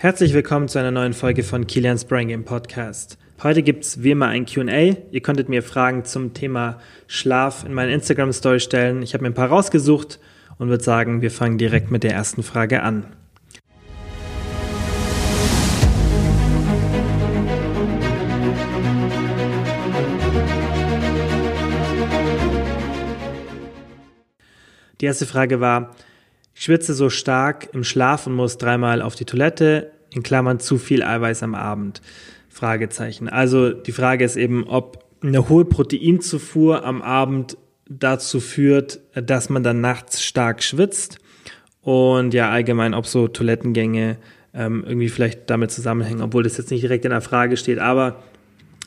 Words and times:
Herzlich 0.00 0.32
willkommen 0.32 0.68
zu 0.68 0.78
einer 0.78 0.92
neuen 0.92 1.12
Folge 1.12 1.42
von 1.42 1.66
Kilian's 1.66 2.04
Brain 2.04 2.28
Game 2.28 2.44
Podcast. 2.44 3.18
Heute 3.42 3.64
gibt 3.64 3.82
es 3.82 4.00
wie 4.00 4.12
immer 4.12 4.28
ein 4.28 4.46
QA. 4.46 4.94
Ihr 5.10 5.22
konntet 5.22 5.48
mir 5.48 5.60
Fragen 5.60 6.04
zum 6.04 6.34
Thema 6.34 6.78
Schlaf 7.08 7.64
in 7.64 7.74
meine 7.74 7.92
Instagram 7.92 8.32
Story 8.32 8.60
stellen. 8.60 9.02
Ich 9.02 9.12
habe 9.12 9.22
mir 9.22 9.30
ein 9.30 9.34
paar 9.34 9.48
rausgesucht 9.48 10.20
und 10.56 10.68
würde 10.68 10.84
sagen, 10.84 11.20
wir 11.20 11.32
fangen 11.32 11.58
direkt 11.58 11.90
mit 11.90 12.04
der 12.04 12.12
ersten 12.12 12.44
Frage 12.44 12.84
an. 12.84 13.06
Die 25.00 25.06
erste 25.06 25.26
Frage 25.26 25.60
war, 25.60 25.96
ich 26.58 26.64
schwitze 26.64 26.92
so 26.92 27.08
stark 27.08 27.68
im 27.72 27.84
Schlaf 27.84 28.26
und 28.26 28.34
muss 28.34 28.58
dreimal 28.58 29.00
auf 29.00 29.14
die 29.14 29.24
Toilette, 29.24 29.92
in 30.12 30.24
Klammern 30.24 30.58
zu 30.58 30.76
viel 30.76 31.04
Eiweiß 31.04 31.44
am 31.44 31.54
Abend. 31.54 32.02
Fragezeichen. 32.48 33.28
Also 33.28 33.70
die 33.70 33.92
Frage 33.92 34.24
ist 34.24 34.34
eben, 34.34 34.64
ob 34.66 35.04
eine 35.22 35.48
hohe 35.48 35.64
Proteinzufuhr 35.64 36.84
am 36.84 37.00
Abend 37.00 37.56
dazu 37.88 38.40
führt, 38.40 38.98
dass 39.14 39.48
man 39.50 39.62
dann 39.62 39.80
nachts 39.80 40.24
stark 40.24 40.64
schwitzt 40.64 41.18
und 41.80 42.34
ja 42.34 42.50
allgemein, 42.50 42.92
ob 42.92 43.06
so 43.06 43.28
Toilettengänge 43.28 44.16
ähm, 44.52 44.82
irgendwie 44.84 45.10
vielleicht 45.10 45.48
damit 45.50 45.70
zusammenhängen, 45.70 46.22
obwohl 46.22 46.42
das 46.42 46.58
jetzt 46.58 46.72
nicht 46.72 46.82
direkt 46.82 47.04
in 47.04 47.12
der 47.12 47.20
Frage 47.20 47.56
steht. 47.56 47.78
Aber 47.78 48.24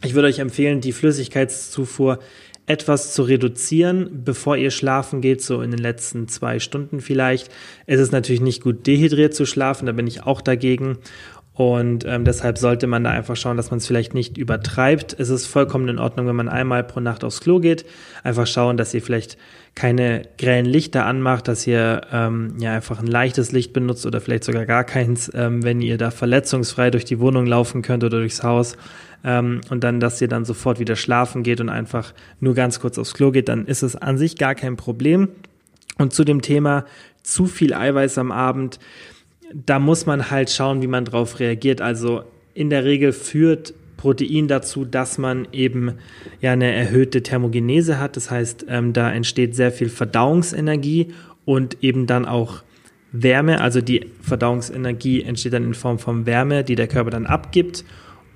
ich 0.03 0.13
würde 0.13 0.27
euch 0.27 0.39
empfehlen, 0.39 0.81
die 0.81 0.91
Flüssigkeitszufuhr 0.91 2.19
etwas 2.71 3.13
zu 3.13 3.23
reduzieren, 3.23 4.23
bevor 4.23 4.55
ihr 4.55 4.71
schlafen 4.71 5.19
geht, 5.19 5.41
so 5.41 5.61
in 5.61 5.71
den 5.71 5.79
letzten 5.79 6.29
zwei 6.29 6.59
Stunden 6.59 7.01
vielleicht. 7.01 7.49
Es 7.85 7.99
ist 7.99 8.13
natürlich 8.13 8.41
nicht 8.41 8.63
gut, 8.63 8.87
dehydriert 8.87 9.35
zu 9.35 9.45
schlafen, 9.45 9.85
da 9.85 9.91
bin 9.91 10.07
ich 10.07 10.23
auch 10.23 10.39
dagegen. 10.39 10.97
Und 11.53 12.05
ähm, 12.05 12.23
deshalb 12.23 12.57
sollte 12.57 12.87
man 12.87 13.03
da 13.03 13.09
einfach 13.09 13.35
schauen, 13.35 13.57
dass 13.57 13.71
man 13.71 13.79
es 13.79 13.85
vielleicht 13.85 14.13
nicht 14.13 14.37
übertreibt. 14.37 15.19
Es 15.19 15.29
ist 15.29 15.47
vollkommen 15.47 15.89
in 15.89 15.99
Ordnung, 15.99 16.25
wenn 16.25 16.35
man 16.35 16.47
einmal 16.47 16.83
pro 16.83 17.01
Nacht 17.01 17.25
aufs 17.25 17.41
Klo 17.41 17.59
geht. 17.59 17.85
Einfach 18.23 18.47
schauen, 18.47 18.77
dass 18.77 18.93
ihr 18.93 19.01
vielleicht 19.01 19.37
keine 19.75 20.23
grellen 20.37 20.65
Lichter 20.65 21.05
anmacht, 21.05 21.49
dass 21.49 21.67
ihr 21.67 22.01
ähm, 22.11 22.55
ja 22.59 22.73
einfach 22.73 22.99
ein 22.99 23.07
leichtes 23.07 23.51
Licht 23.51 23.73
benutzt 23.73 24.05
oder 24.05 24.21
vielleicht 24.21 24.45
sogar 24.45 24.65
gar 24.65 24.85
keins, 24.85 25.29
ähm, 25.35 25.61
wenn 25.63 25.81
ihr 25.81 25.97
da 25.97 26.09
verletzungsfrei 26.09 26.89
durch 26.89 27.05
die 27.05 27.19
Wohnung 27.19 27.45
laufen 27.45 27.81
könnt 27.81 28.05
oder 28.05 28.19
durchs 28.19 28.43
Haus. 28.43 28.77
Ähm, 29.23 29.61
und 29.69 29.83
dann, 29.83 29.99
dass 29.99 30.21
ihr 30.21 30.27
dann 30.27 30.45
sofort 30.45 30.79
wieder 30.79 30.95
schlafen 30.95 31.43
geht 31.43 31.61
und 31.61 31.69
einfach 31.69 32.13
nur 32.39 32.55
ganz 32.55 32.79
kurz 32.79 32.97
aufs 32.97 33.13
Klo 33.13 33.31
geht, 33.31 33.49
dann 33.49 33.65
ist 33.65 33.83
es 33.83 33.95
an 33.95 34.17
sich 34.17 34.37
gar 34.37 34.55
kein 34.55 34.77
Problem. 34.77 35.29
Und 35.97 36.13
zu 36.13 36.23
dem 36.23 36.41
Thema 36.41 36.85
zu 37.23 37.45
viel 37.45 37.73
Eiweiß 37.73 38.17
am 38.17 38.31
Abend 38.31 38.79
da 39.53 39.79
muss 39.79 40.05
man 40.05 40.31
halt 40.31 40.49
schauen, 40.49 40.81
wie 40.81 40.87
man 40.87 41.05
darauf 41.05 41.39
reagiert. 41.39 41.81
Also 41.81 42.23
in 42.53 42.69
der 42.69 42.85
Regel 42.85 43.13
führt 43.13 43.73
Protein 43.97 44.47
dazu, 44.47 44.85
dass 44.85 45.17
man 45.17 45.47
eben 45.51 45.93
ja 46.41 46.53
eine 46.53 46.73
erhöhte 46.73 47.21
Thermogenese 47.21 47.99
hat. 47.99 48.17
Das 48.17 48.31
heißt, 48.31 48.65
ähm, 48.67 48.93
da 48.93 49.11
entsteht 49.11 49.55
sehr 49.55 49.71
viel 49.71 49.89
Verdauungsenergie 49.89 51.13
und 51.45 51.77
eben 51.83 52.07
dann 52.07 52.25
auch 52.25 52.63
Wärme. 53.11 53.61
Also 53.61 53.81
die 53.81 54.07
Verdauungsenergie 54.21 55.21
entsteht 55.21 55.53
dann 55.53 55.65
in 55.65 55.73
Form 55.73 55.99
von 55.99 56.25
Wärme, 56.25 56.63
die 56.63 56.75
der 56.75 56.87
Körper 56.87 57.11
dann 57.11 57.25
abgibt. 57.25 57.83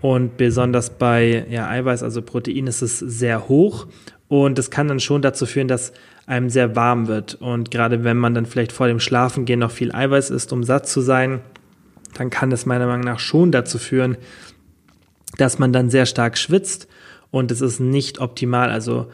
Und 0.06 0.38
besonders 0.38 0.92
bei 0.92 1.48
ja, 1.50 1.68
Eiweiß, 1.68 2.04
also 2.04 2.22
Protein, 2.22 2.68
ist 2.68 2.84
es 2.84 3.00
sehr 3.00 3.50
hoch. 3.50 3.88
Und 4.28 4.60
das 4.60 4.70
kann 4.70 4.88
dann 4.88 5.00
schon 5.00 5.24
dazu 5.24 5.48
führen, 5.48 5.68
dass 5.68 5.94
einem 6.28 6.52
sehr 6.52 6.76
warm 6.76 7.08
wird. 7.08 7.34
Und 7.42 7.72
gerade 7.72 8.04
wenn 8.04 8.16
man 8.16 8.36
dann 8.36 8.46
vielleicht 8.46 8.72
vor 8.72 8.86
dem 8.86 9.00
Schlafengehen 9.00 9.60
noch 9.60 9.72
viel 9.72 9.92
Eiweiß 9.92 10.30
isst, 10.30 10.54
um 10.54 10.64
satt 10.64 10.88
zu 10.88 11.02
sein, 11.02 11.40
dann 12.14 12.30
kann 12.30 12.52
das 12.52 12.68
meiner 12.68 12.86
Meinung 12.86 13.04
nach 13.04 13.18
schon 13.18 13.52
dazu 13.52 13.80
führen, 13.80 14.16
dass 15.40 15.58
man 15.58 15.74
dann 15.74 15.90
sehr 15.90 16.06
stark 16.06 16.38
schwitzt 16.38 16.88
und 17.32 17.50
es 17.50 17.62
ist 17.62 17.80
nicht 17.80 18.20
optimal. 18.20 18.70
Also 18.70 19.08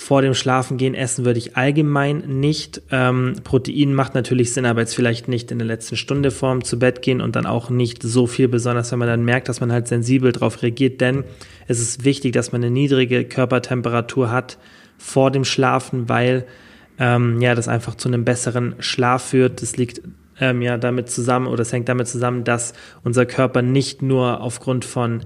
vor 0.00 0.22
dem 0.22 0.32
Schlafengehen 0.32 0.94
essen 0.94 1.24
würde 1.24 1.40
ich 1.40 1.56
allgemein 1.56 2.18
nicht. 2.18 2.82
Ähm, 2.92 3.34
Protein 3.42 3.94
macht 3.94 4.14
natürlich 4.14 4.52
Sinn, 4.52 4.64
aber 4.64 4.78
jetzt 4.78 4.94
vielleicht 4.94 5.26
nicht 5.26 5.50
in 5.50 5.58
der 5.58 5.66
letzten 5.66 5.96
Stunde 5.96 6.30
vorm 6.30 6.62
zu 6.62 6.78
Bett 6.78 7.02
gehen 7.02 7.20
und 7.20 7.34
dann 7.34 7.46
auch 7.46 7.68
nicht 7.68 8.04
so 8.04 8.28
viel, 8.28 8.46
besonders 8.46 8.92
wenn 8.92 9.00
man 9.00 9.08
dann 9.08 9.24
merkt, 9.24 9.48
dass 9.48 9.60
man 9.60 9.72
halt 9.72 9.88
sensibel 9.88 10.30
darauf 10.30 10.62
reagiert, 10.62 11.00
denn 11.00 11.24
es 11.66 11.80
ist 11.80 12.04
wichtig, 12.04 12.32
dass 12.32 12.52
man 12.52 12.62
eine 12.62 12.70
niedrige 12.70 13.24
Körpertemperatur 13.24 14.30
hat, 14.30 14.56
vor 14.98 15.32
dem 15.32 15.44
Schlafen, 15.44 16.08
weil 16.08 16.46
ähm, 17.00 17.40
ja 17.40 17.56
das 17.56 17.66
einfach 17.66 17.96
zu 17.96 18.06
einem 18.06 18.24
besseren 18.24 18.76
Schlaf 18.78 19.30
führt. 19.30 19.62
Das 19.62 19.76
liegt 19.76 20.02
ähm, 20.38 20.62
ja 20.62 20.78
damit 20.78 21.10
zusammen 21.10 21.48
oder 21.48 21.62
es 21.62 21.72
hängt 21.72 21.88
damit 21.88 22.06
zusammen, 22.06 22.44
dass 22.44 22.72
unser 23.02 23.26
Körper 23.26 23.62
nicht 23.62 24.00
nur 24.00 24.42
aufgrund 24.42 24.84
von 24.84 25.22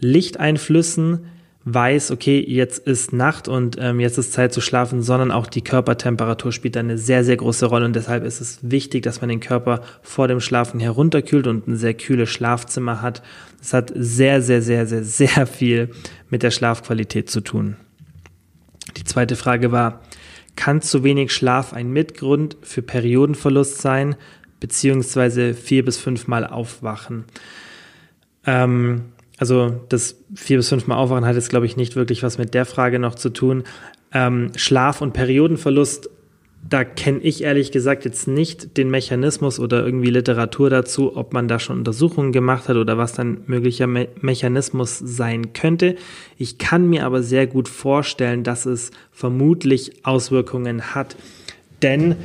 Lichteinflüssen 0.00 1.26
weiß, 1.66 2.12
okay, 2.12 2.42
jetzt 2.46 2.86
ist 2.86 3.12
Nacht 3.12 3.48
und 3.48 3.76
ähm, 3.80 3.98
jetzt 3.98 4.18
ist 4.18 4.32
Zeit 4.32 4.52
zu 4.52 4.60
schlafen, 4.60 5.02
sondern 5.02 5.32
auch 5.32 5.48
die 5.48 5.64
Körpertemperatur 5.64 6.52
spielt 6.52 6.76
eine 6.76 6.96
sehr, 6.96 7.24
sehr 7.24 7.36
große 7.36 7.66
Rolle 7.66 7.86
und 7.86 7.96
deshalb 7.96 8.24
ist 8.24 8.40
es 8.40 8.60
wichtig, 8.62 9.02
dass 9.02 9.20
man 9.20 9.28
den 9.28 9.40
Körper 9.40 9.80
vor 10.00 10.28
dem 10.28 10.38
Schlafen 10.38 10.78
herunterkühlt 10.78 11.48
und 11.48 11.66
ein 11.66 11.76
sehr 11.76 11.94
kühles 11.94 12.30
Schlafzimmer 12.30 13.02
hat. 13.02 13.20
Das 13.58 13.72
hat 13.72 13.92
sehr, 13.96 14.42
sehr, 14.42 14.62
sehr, 14.62 14.86
sehr, 14.86 15.02
sehr 15.02 15.46
viel 15.48 15.90
mit 16.30 16.44
der 16.44 16.52
Schlafqualität 16.52 17.28
zu 17.28 17.40
tun. 17.40 17.76
Die 18.96 19.04
zweite 19.04 19.34
Frage 19.34 19.72
war, 19.72 20.02
kann 20.54 20.80
zu 20.80 21.02
wenig 21.02 21.32
Schlaf 21.32 21.72
ein 21.72 21.90
Mitgrund 21.90 22.56
für 22.62 22.80
Periodenverlust 22.80 23.82
sein, 23.82 24.14
beziehungsweise 24.60 25.52
vier 25.52 25.84
bis 25.84 25.98
fünfmal 25.98 26.46
aufwachen? 26.46 27.24
Ähm, 28.46 29.06
also 29.38 29.80
das 29.88 30.16
vier 30.34 30.56
bis 30.58 30.68
fünfmal 30.68 30.98
aufwachen 30.98 31.26
hat 31.26 31.34
jetzt, 31.34 31.50
glaube 31.50 31.66
ich, 31.66 31.76
nicht 31.76 31.96
wirklich 31.96 32.22
was 32.22 32.38
mit 32.38 32.54
der 32.54 32.64
Frage 32.64 32.98
noch 32.98 33.14
zu 33.14 33.30
tun. 33.30 33.64
Ähm, 34.12 34.52
Schlaf 34.56 35.00
und 35.00 35.12
Periodenverlust 35.12 36.08
da 36.68 36.84
kenne 36.84 37.20
ich 37.20 37.42
ehrlich 37.42 37.70
gesagt 37.70 38.04
jetzt 38.04 38.26
nicht 38.26 38.76
den 38.76 38.90
Mechanismus 38.90 39.60
oder 39.60 39.84
irgendwie 39.84 40.10
Literatur 40.10 40.70
dazu, 40.70 41.16
ob 41.16 41.32
man 41.32 41.48
da 41.48 41.58
schon 41.58 41.78
Untersuchungen 41.78 42.32
gemacht 42.32 42.68
hat 42.68 42.76
oder 42.76 42.98
was 42.98 43.12
dann 43.12 43.42
möglicher 43.46 43.86
Me 43.86 44.08
Mechanismus 44.20 44.98
sein 44.98 45.52
könnte. 45.52 45.96
Ich 46.38 46.58
kann 46.58 46.88
mir 46.88 47.04
aber 47.04 47.22
sehr 47.22 47.46
gut 47.46 47.68
vorstellen, 47.68 48.42
dass 48.42 48.66
es 48.66 48.90
vermutlich 49.12 50.04
Auswirkungen 50.04 50.94
hat, 50.94 51.16
denn 51.82 52.16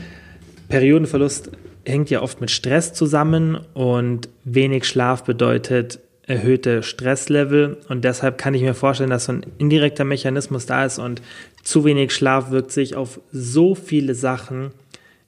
Periodenverlust 0.69 1.51
hängt 1.85 2.09
ja 2.09 2.21
oft 2.21 2.41
mit 2.41 2.51
Stress 2.51 2.93
zusammen 2.93 3.59
und 3.73 4.29
wenig 4.43 4.85
Schlaf 4.85 5.23
bedeutet 5.23 5.99
erhöhte 6.31 6.81
Stresslevel 6.81 7.77
und 7.89 8.05
deshalb 8.05 8.37
kann 8.37 8.53
ich 8.53 8.61
mir 8.61 8.73
vorstellen, 8.73 9.09
dass 9.09 9.25
so 9.25 9.33
ein 9.33 9.45
indirekter 9.57 10.05
Mechanismus 10.05 10.65
da 10.65 10.85
ist 10.85 10.97
und 10.97 11.21
zu 11.61 11.83
wenig 11.83 12.13
Schlaf 12.13 12.51
wirkt 12.51 12.71
sich 12.71 12.95
auf 12.95 13.19
so 13.31 13.75
viele 13.75 14.15
Sachen 14.15 14.71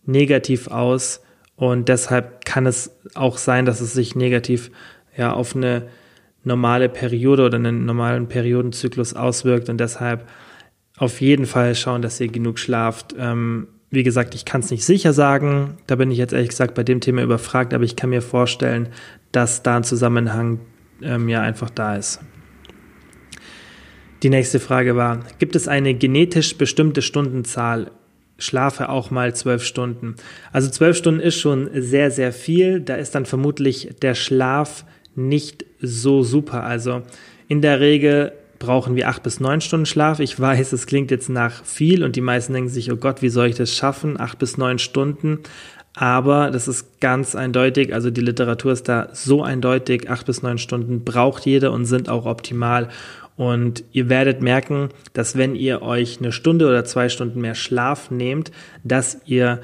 negativ 0.05 0.69
aus 0.69 1.21
und 1.57 1.89
deshalb 1.89 2.45
kann 2.45 2.65
es 2.65 2.95
auch 3.15 3.37
sein, 3.37 3.65
dass 3.65 3.81
es 3.81 3.93
sich 3.93 4.15
negativ 4.15 4.71
ja 5.17 5.33
auf 5.33 5.55
eine 5.55 5.83
normale 6.45 6.87
Periode 6.87 7.45
oder 7.45 7.57
einen 7.57 7.85
normalen 7.85 8.27
Periodenzyklus 8.27 9.13
auswirkt 9.13 9.67
und 9.67 9.79
deshalb 9.79 10.25
auf 10.97 11.19
jeden 11.19 11.45
Fall 11.45 11.75
schauen, 11.75 12.01
dass 12.01 12.21
ihr 12.21 12.29
genug 12.29 12.59
schlaft. 12.59 13.13
Ähm, 13.17 13.67
wie 13.89 14.03
gesagt, 14.03 14.35
ich 14.35 14.45
kann 14.45 14.61
es 14.61 14.71
nicht 14.71 14.85
sicher 14.85 15.11
sagen. 15.11 15.77
Da 15.85 15.95
bin 15.95 16.11
ich 16.11 16.17
jetzt 16.17 16.33
ehrlich 16.33 16.49
gesagt 16.49 16.75
bei 16.75 16.83
dem 16.83 17.01
Thema 17.01 17.23
überfragt, 17.23 17.73
aber 17.73 17.83
ich 17.83 17.95
kann 17.95 18.09
mir 18.09 18.21
vorstellen, 18.21 18.87
dass 19.31 19.63
da 19.63 19.77
ein 19.77 19.83
Zusammenhang 19.83 20.59
ähm, 21.03 21.29
ja 21.29 21.41
einfach 21.41 21.69
da 21.69 21.95
ist. 21.95 22.19
Die 24.23 24.29
nächste 24.29 24.59
Frage 24.59 24.95
war, 24.95 25.19
gibt 25.39 25.55
es 25.55 25.67
eine 25.67 25.93
genetisch 25.93 26.57
bestimmte 26.57 27.01
Stundenzahl? 27.01 27.91
Schlafe 28.37 28.89
auch 28.89 29.11
mal 29.11 29.35
zwölf 29.35 29.63
Stunden. 29.63 30.15
Also 30.51 30.69
zwölf 30.69 30.97
Stunden 30.97 31.19
ist 31.19 31.39
schon 31.39 31.69
sehr, 31.73 32.09
sehr 32.09 32.33
viel. 32.33 32.81
Da 32.81 32.95
ist 32.95 33.15
dann 33.15 33.25
vermutlich 33.25 33.89
der 34.01 34.15
Schlaf 34.15 34.85
nicht 35.15 35.65
so 35.79 36.23
super. 36.23 36.63
Also 36.63 37.03
in 37.47 37.61
der 37.61 37.79
Regel 37.79 38.33
brauchen 38.59 38.95
wir 38.95 39.09
acht 39.09 39.23
bis 39.23 39.39
neun 39.39 39.61
Stunden 39.61 39.85
Schlaf. 39.85 40.19
Ich 40.19 40.39
weiß, 40.39 40.73
es 40.73 40.87
klingt 40.87 41.11
jetzt 41.11 41.29
nach 41.29 41.63
viel 41.63 42.03
und 42.03 42.15
die 42.15 42.21
meisten 42.21 42.53
denken 42.53 42.69
sich, 42.69 42.91
oh 42.91 42.95
Gott, 42.95 43.21
wie 43.21 43.29
soll 43.29 43.47
ich 43.47 43.55
das 43.55 43.75
schaffen? 43.75 44.19
Acht 44.19 44.39
bis 44.39 44.57
neun 44.57 44.79
Stunden. 44.79 45.39
Aber 45.95 46.49
das 46.49 46.67
ist 46.67 46.99
ganz 47.01 47.35
eindeutig, 47.35 47.93
also 47.93 48.09
die 48.09 48.21
Literatur 48.21 48.71
ist 48.71 48.89
da 48.89 49.09
so 49.13 49.43
eindeutig, 49.43 50.09
acht 50.09 50.25
bis 50.25 50.41
neun 50.41 50.57
Stunden 50.57 51.03
braucht 51.03 51.45
jeder 51.45 51.71
und 51.71 51.85
sind 51.85 52.09
auch 52.09 52.25
optimal. 52.25 52.89
Und 53.35 53.83
ihr 53.91 54.09
werdet 54.09 54.41
merken, 54.41 54.89
dass 55.13 55.37
wenn 55.37 55.55
ihr 55.55 55.81
euch 55.81 56.19
eine 56.19 56.31
Stunde 56.31 56.67
oder 56.67 56.85
zwei 56.85 57.09
Stunden 57.09 57.41
mehr 57.41 57.55
Schlaf 57.55 58.11
nehmt, 58.11 58.51
dass 58.83 59.19
ihr 59.25 59.61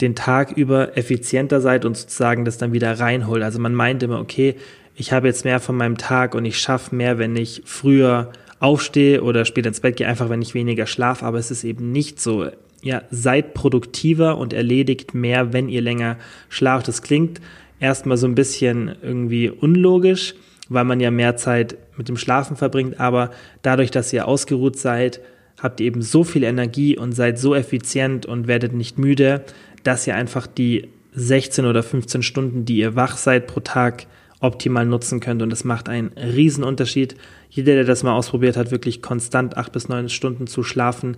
den 0.00 0.14
Tag 0.14 0.52
über 0.52 0.96
effizienter 0.96 1.60
seid 1.60 1.84
und 1.84 1.96
sozusagen 1.96 2.44
das 2.44 2.58
dann 2.58 2.72
wieder 2.72 3.00
reinholt. 3.00 3.42
Also 3.42 3.58
man 3.58 3.74
meint 3.74 4.02
immer, 4.02 4.20
okay, 4.20 4.56
ich 4.94 5.12
habe 5.12 5.26
jetzt 5.26 5.44
mehr 5.44 5.60
von 5.60 5.76
meinem 5.76 5.96
Tag 5.96 6.34
und 6.34 6.44
ich 6.44 6.58
schaffe 6.58 6.94
mehr, 6.94 7.18
wenn 7.18 7.36
ich 7.36 7.62
früher 7.64 8.32
aufstehe 8.60 9.22
oder 9.22 9.44
später 9.44 9.68
ins 9.68 9.80
Bett 9.80 9.96
gehe, 9.96 10.08
einfach 10.08 10.28
wenn 10.28 10.42
ich 10.42 10.54
weniger 10.54 10.86
schlafe, 10.86 11.24
aber 11.24 11.38
es 11.38 11.50
ist 11.50 11.64
eben 11.64 11.92
nicht 11.92 12.20
so 12.20 12.48
ja, 12.82 13.02
seid 13.10 13.54
produktiver 13.54 14.38
und 14.38 14.52
erledigt 14.52 15.14
mehr, 15.14 15.52
wenn 15.52 15.68
ihr 15.68 15.80
länger 15.80 16.16
schlaft. 16.48 16.88
Das 16.88 17.02
klingt 17.02 17.40
erstmal 17.80 18.16
so 18.16 18.26
ein 18.26 18.34
bisschen 18.34 18.94
irgendwie 19.02 19.50
unlogisch, 19.50 20.34
weil 20.68 20.84
man 20.84 21.00
ja 21.00 21.10
mehr 21.10 21.36
Zeit 21.36 21.76
mit 21.96 22.08
dem 22.08 22.16
Schlafen 22.16 22.56
verbringt, 22.56 23.00
aber 23.00 23.30
dadurch, 23.62 23.90
dass 23.90 24.12
ihr 24.12 24.28
ausgeruht 24.28 24.78
seid, 24.78 25.20
habt 25.60 25.80
ihr 25.80 25.86
eben 25.86 26.02
so 26.02 26.24
viel 26.24 26.44
Energie 26.44 26.96
und 26.96 27.12
seid 27.12 27.38
so 27.38 27.54
effizient 27.54 28.26
und 28.26 28.46
werdet 28.46 28.72
nicht 28.72 28.98
müde, 28.98 29.44
dass 29.82 30.06
ihr 30.06 30.14
einfach 30.14 30.46
die 30.46 30.88
16 31.14 31.64
oder 31.64 31.82
15 31.82 32.22
Stunden, 32.22 32.64
die 32.64 32.78
ihr 32.78 32.94
wach 32.94 33.16
seid 33.16 33.46
pro 33.46 33.60
Tag, 33.60 34.06
optimal 34.40 34.86
nutzen 34.86 35.18
könnt. 35.18 35.42
Und 35.42 35.50
das 35.50 35.64
macht 35.64 35.88
einen 35.88 36.12
riesen 36.16 36.62
Unterschied. 36.62 37.16
Jeder, 37.50 37.74
der 37.74 37.84
das 37.84 38.04
mal 38.04 38.14
ausprobiert 38.14 38.56
hat, 38.56 38.70
wirklich 38.70 39.02
konstant 39.02 39.56
acht 39.56 39.72
bis 39.72 39.88
neun 39.88 40.08
Stunden 40.08 40.46
zu 40.46 40.62
schlafen, 40.62 41.16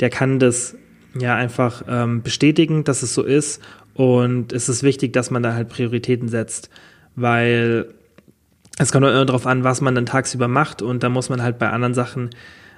der 0.00 0.10
kann 0.10 0.38
das 0.38 0.76
ja 1.18 1.34
einfach 1.36 1.82
ähm, 1.88 2.22
bestätigen, 2.22 2.84
dass 2.84 3.02
es 3.02 3.14
so 3.14 3.22
ist. 3.22 3.62
Und 3.94 4.52
es 4.52 4.68
ist 4.68 4.82
wichtig, 4.82 5.12
dass 5.12 5.30
man 5.30 5.42
da 5.42 5.54
halt 5.54 5.68
Prioritäten 5.68 6.28
setzt, 6.28 6.70
weil 7.16 7.86
es 8.78 8.92
kommt 8.92 9.04
immer 9.04 9.24
darauf 9.24 9.46
an, 9.46 9.64
was 9.64 9.80
man 9.80 9.94
dann 9.94 10.06
tagsüber 10.06 10.48
macht. 10.48 10.82
Und 10.82 11.02
da 11.02 11.08
muss 11.08 11.28
man 11.30 11.42
halt 11.42 11.58
bei 11.58 11.68
anderen 11.70 11.94
Sachen 11.94 12.30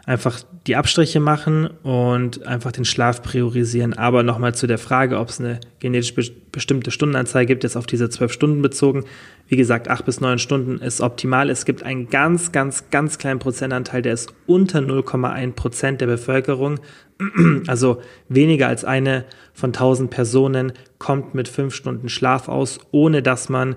einfach 0.06 0.40
die 0.66 0.76
Abstriche 0.76 1.20
machen 1.20 1.68
und 1.82 2.46
einfach 2.46 2.72
den 2.72 2.84
Schlaf 2.84 3.22
priorisieren. 3.22 3.94
Aber 3.94 4.22
nochmal 4.22 4.54
zu 4.54 4.66
der 4.66 4.78
Frage, 4.78 5.18
ob 5.18 5.28
es 5.28 5.40
eine 5.40 5.60
genetisch 5.78 6.14
be 6.14 6.22
bestimmte 6.52 6.90
Stundenanzahl 6.90 7.46
gibt, 7.46 7.62
jetzt 7.62 7.76
auf 7.76 7.86
diese 7.86 8.10
zwölf 8.10 8.32
Stunden 8.32 8.60
bezogen. 8.60 9.04
Wie 9.46 9.56
gesagt, 9.56 9.88
acht 9.88 10.04
bis 10.04 10.20
neun 10.20 10.40
Stunden 10.40 10.78
ist 10.78 11.00
optimal. 11.00 11.48
Es 11.48 11.64
gibt 11.64 11.84
einen 11.84 12.08
ganz, 12.08 12.50
ganz, 12.50 12.90
ganz 12.90 13.18
kleinen 13.18 13.38
Prozentanteil, 13.38 14.02
der 14.02 14.14
ist 14.14 14.34
unter 14.46 14.80
0,1 14.80 15.52
Prozent 15.52 16.00
der 16.00 16.06
Bevölkerung. 16.06 16.80
Also 17.66 18.00
weniger 18.28 18.66
als 18.66 18.84
eine 18.84 19.26
von 19.52 19.72
tausend 19.72 20.10
Personen 20.10 20.72
kommt 20.98 21.34
mit 21.34 21.48
fünf 21.48 21.74
Stunden 21.74 22.08
Schlaf 22.08 22.48
aus, 22.48 22.80
ohne 22.90 23.22
dass 23.22 23.48
man, 23.48 23.76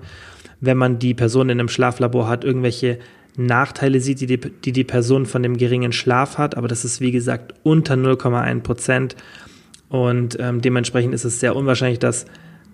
wenn 0.60 0.78
man 0.78 0.98
die 0.98 1.14
Person 1.14 1.50
in 1.50 1.60
einem 1.60 1.68
Schlaflabor 1.68 2.26
hat, 2.26 2.42
irgendwelche 2.42 2.98
Nachteile 3.36 4.00
sieht, 4.00 4.20
die 4.20 4.26
die, 4.26 4.38
die 4.38 4.72
die 4.72 4.84
Person 4.84 5.26
von 5.26 5.42
dem 5.42 5.56
geringen 5.56 5.92
Schlaf 5.92 6.38
hat, 6.38 6.56
aber 6.56 6.68
das 6.68 6.84
ist 6.84 7.00
wie 7.00 7.10
gesagt 7.10 7.54
unter 7.62 7.94
0,1 7.94 8.60
Prozent. 8.60 9.16
Und 9.88 10.36
ähm, 10.40 10.60
dementsprechend 10.60 11.14
ist 11.14 11.24
es 11.24 11.40
sehr 11.40 11.56
unwahrscheinlich, 11.56 11.98
dass 11.98 12.26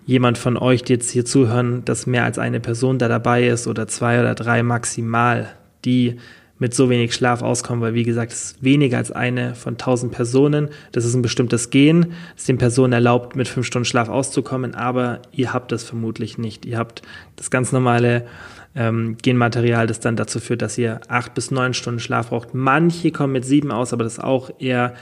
jemand 0.05 0.37
von 0.37 0.57
euch, 0.57 0.83
die 0.83 0.93
jetzt 0.93 1.09
hier 1.11 1.25
zuhören, 1.25 1.85
dass 1.85 2.07
mehr 2.07 2.23
als 2.23 2.37
eine 2.37 2.59
Person 2.59 2.99
da 2.99 3.07
dabei 3.07 3.47
ist 3.47 3.67
oder 3.67 3.87
zwei 3.87 4.19
oder 4.19 4.35
drei 4.35 4.63
maximal, 4.63 5.49
die 5.85 6.17
mit 6.61 6.75
so 6.75 6.91
wenig 6.91 7.15
Schlaf 7.15 7.41
auskommen, 7.41 7.81
weil 7.81 7.95
wie 7.95 8.03
gesagt, 8.03 8.31
es 8.31 8.43
ist 8.43 8.63
weniger 8.63 8.99
als 8.99 9.11
eine 9.11 9.55
von 9.55 9.79
tausend 9.79 10.11
Personen. 10.11 10.69
Das 10.91 11.05
ist 11.05 11.15
ein 11.15 11.23
bestimmtes 11.23 11.71
Gen, 11.71 12.13
das 12.35 12.45
den 12.45 12.59
Personen 12.59 12.93
erlaubt, 12.93 13.35
mit 13.35 13.47
fünf 13.47 13.65
Stunden 13.65 13.85
Schlaf 13.85 14.09
auszukommen, 14.09 14.75
aber 14.75 15.23
ihr 15.31 15.53
habt 15.53 15.71
das 15.71 15.83
vermutlich 15.83 16.37
nicht. 16.37 16.67
Ihr 16.67 16.77
habt 16.77 17.01
das 17.35 17.49
ganz 17.49 17.71
normale 17.71 18.27
ähm, 18.75 19.17
Genmaterial, 19.19 19.87
das 19.87 20.01
dann 20.01 20.15
dazu 20.15 20.39
führt, 20.39 20.61
dass 20.61 20.77
ihr 20.77 21.01
acht 21.07 21.33
bis 21.33 21.49
neun 21.49 21.73
Stunden 21.73 21.99
Schlaf 21.99 22.29
braucht. 22.29 22.53
Manche 22.53 23.11
kommen 23.11 23.33
mit 23.33 23.43
sieben 23.43 23.71
aus, 23.71 23.91
aber 23.91 24.03
das 24.03 24.13
ist 24.13 24.23
auch 24.23 24.51
eher 24.59 24.93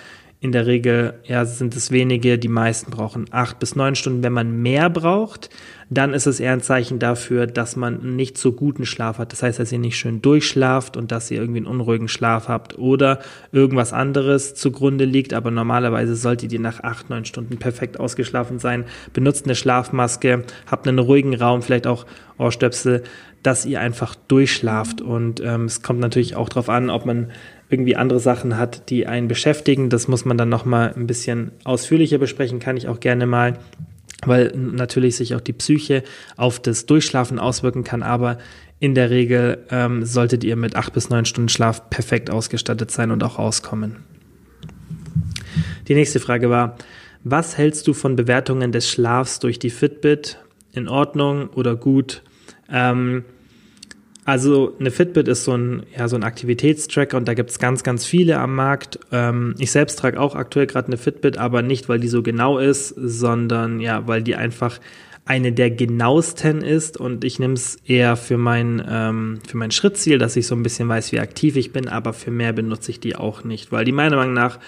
in 0.42 0.54
der 0.54 0.68
Regel 0.68 1.16
ja, 1.26 1.44
sind 1.44 1.76
es 1.76 1.92
wenige, 1.92 2.40
die 2.40 2.48
meisten 2.48 2.92
brauchen 2.92 3.26
acht 3.32 3.60
bis 3.60 3.76
neun 3.76 3.96
Stunden. 3.96 4.24
Wenn 4.24 4.32
man 4.32 4.62
mehr 4.62 4.90
braucht, 4.90 5.50
dann 5.90 6.14
ist 6.14 6.28
es 6.28 6.40
eher 6.40 6.54
ein 6.54 6.62
Zeichen 6.62 6.98
dafür, 6.98 7.46
dass 7.46 7.76
man 7.76 8.16
nicht 8.16 8.38
so 8.38 8.54
guten 8.54 8.86
Schlaf 8.86 9.18
hat. 9.18 9.34
Das 9.34 9.44
heißt, 9.44 9.60
dass 9.60 9.72
ihr 9.74 9.80
nicht 9.80 9.98
schön 9.98 10.22
durchschlaft 10.22 10.96
und 10.96 11.12
dass 11.12 11.30
ihr 11.30 11.42
irgendwie 11.42 11.60
einen 11.60 11.68
unruhigen 11.68 12.08
Schlaf 12.08 12.48
habt 12.48 12.78
oder 12.78 13.20
irgendwas 13.52 13.92
anderes 13.92 14.56
zugrunde 14.56 15.04
liegt. 15.04 15.34
Aber 15.34 15.52
normalerweise 15.52 16.16
solltet 16.16 16.54
ihr 16.54 16.60
nach 16.62 16.84
acht, 16.84 17.10
neun 17.10 17.26
Stunden 17.26 17.58
perfekt 17.58 18.00
ausgeschlafen 18.00 18.60
sein. 18.60 18.86
Benutzt 19.12 19.44
eine 19.44 19.56
Schlafmaske, 19.56 20.46
habt 20.72 20.88
einen 20.88 21.00
ruhigen 21.00 21.36
Raum, 21.36 21.62
vielleicht 21.64 21.88
auch 21.88 22.06
Ohrstöpsel, 22.38 23.04
dass 23.44 23.66
ihr 23.66 23.80
einfach 23.80 24.16
durchschlaft. 24.16 25.02
Und 25.02 25.42
ähm, 25.42 25.66
es 25.66 25.82
kommt 25.82 26.00
natürlich 26.00 26.36
auch 26.36 26.50
darauf 26.50 26.70
an, 26.70 26.90
ob 26.90 27.06
man 27.06 27.32
irgendwie 27.70 27.96
andere 27.96 28.20
Sachen 28.20 28.58
hat, 28.58 28.90
die 28.90 29.08
einen 29.08 29.28
beschäftigen. 29.28 29.90
Das 29.90 30.08
muss 30.08 30.26
man 30.26 30.38
dann 30.38 30.50
nochmal 30.50 30.94
ein 30.96 31.08
bisschen 31.08 31.52
ausführlicher 31.64 32.18
besprechen, 32.18 32.60
kann 32.60 32.78
ich 32.78 32.88
auch 32.88 33.00
gerne 33.00 33.26
mal, 33.26 33.60
weil 34.26 34.52
natürlich 34.56 35.16
sich 35.16 35.36
auch 35.36 35.42
die 35.42 35.54
Psyche 35.54 36.04
auf 36.36 36.60
das 36.60 36.86
Durchschlafen 36.88 37.40
auswirken 37.40 37.84
kann, 37.84 38.04
aber 38.04 38.40
in 38.80 38.96
der 38.96 39.10
Regel 39.10 39.66
ähm, 39.70 40.04
solltet 40.06 40.44
ihr 40.44 40.56
mit 40.56 40.76
acht 40.76 40.94
bis 40.94 41.10
neun 41.10 41.26
Stunden 41.26 41.50
Schlaf 41.50 41.90
perfekt 41.90 42.30
ausgestattet 42.30 42.92
sein 42.92 43.12
und 43.12 43.24
auch 43.24 43.38
auskommen. 43.38 43.98
Die 45.88 45.96
nächste 45.96 46.20
Frage 46.20 46.50
war, 46.50 46.78
was 47.24 47.58
hältst 47.58 47.88
du 47.88 47.94
von 47.94 48.16
Bewertungen 48.16 48.72
des 48.72 48.90
Schlafs 48.90 49.40
durch 49.40 49.60
die 49.60 49.70
Fitbit? 49.70 50.40
In 50.72 50.88
Ordnung 50.88 51.50
oder 51.50 51.76
gut? 51.76 52.22
Ähm, 52.72 53.24
also 54.26 54.76
eine 54.80 54.92
Fitbit 54.92 55.28
ist 55.28 55.44
so 55.44 55.58
ein, 55.58 55.84
ja, 55.98 56.08
so 56.08 56.16
ein 56.16 56.24
Aktivitätstracker 56.24 57.18
und 57.18 57.28
da 57.28 57.34
gibt 57.34 57.50
es 57.50 57.58
ganz, 57.58 57.82
ganz 57.82 58.06
viele 58.06 58.38
am 58.38 58.54
Markt. 58.54 59.00
Ähm, 59.12 59.56
ich 59.58 59.72
selbst 59.72 59.98
trage 59.98 60.20
auch 60.20 60.36
aktuell 60.36 60.68
gerade 60.68 60.88
eine 60.88 60.98
Fitbit, 60.98 61.40
aber 61.40 61.64
nicht, 61.64 61.90
weil 61.90 62.00
die 62.00 62.08
so 62.08 62.22
genau 62.22 62.60
ist, 62.60 62.90
sondern 62.90 63.80
ja, 63.80 64.08
weil 64.08 64.22
die 64.22 64.36
einfach 64.36 64.80
eine 65.26 65.52
der 65.52 65.72
genauesten 65.72 66.62
ist 66.62 66.98
und 66.98 67.24
ich 67.24 67.40
nehme 67.40 67.54
es 67.54 67.78
eher 67.86 68.16
für 68.16 68.38
mein, 68.38 68.84
ähm, 68.88 69.40
für 69.48 69.58
mein 69.58 69.72
Schrittziel, 69.72 70.18
dass 70.18 70.36
ich 70.36 70.48
so 70.48 70.56
ein 70.56 70.64
bisschen 70.64 70.90
weiß, 70.90 71.12
wie 71.12 71.20
aktiv 71.20 71.56
ich 71.56 71.72
bin, 71.72 71.88
aber 71.88 72.14
für 72.14 72.32
mehr 72.32 72.54
benutze 72.54 72.92
ich 72.92 73.00
die 73.00 73.16
auch 73.16 73.44
nicht, 73.44 73.72
weil 73.72 73.86
die 73.86 73.92
meiner 73.92 74.16
Meinung 74.16 74.34
nach 74.34 74.60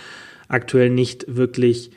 aktuell 0.47 0.89
nicht 0.89 1.25
wirklich 1.27 1.91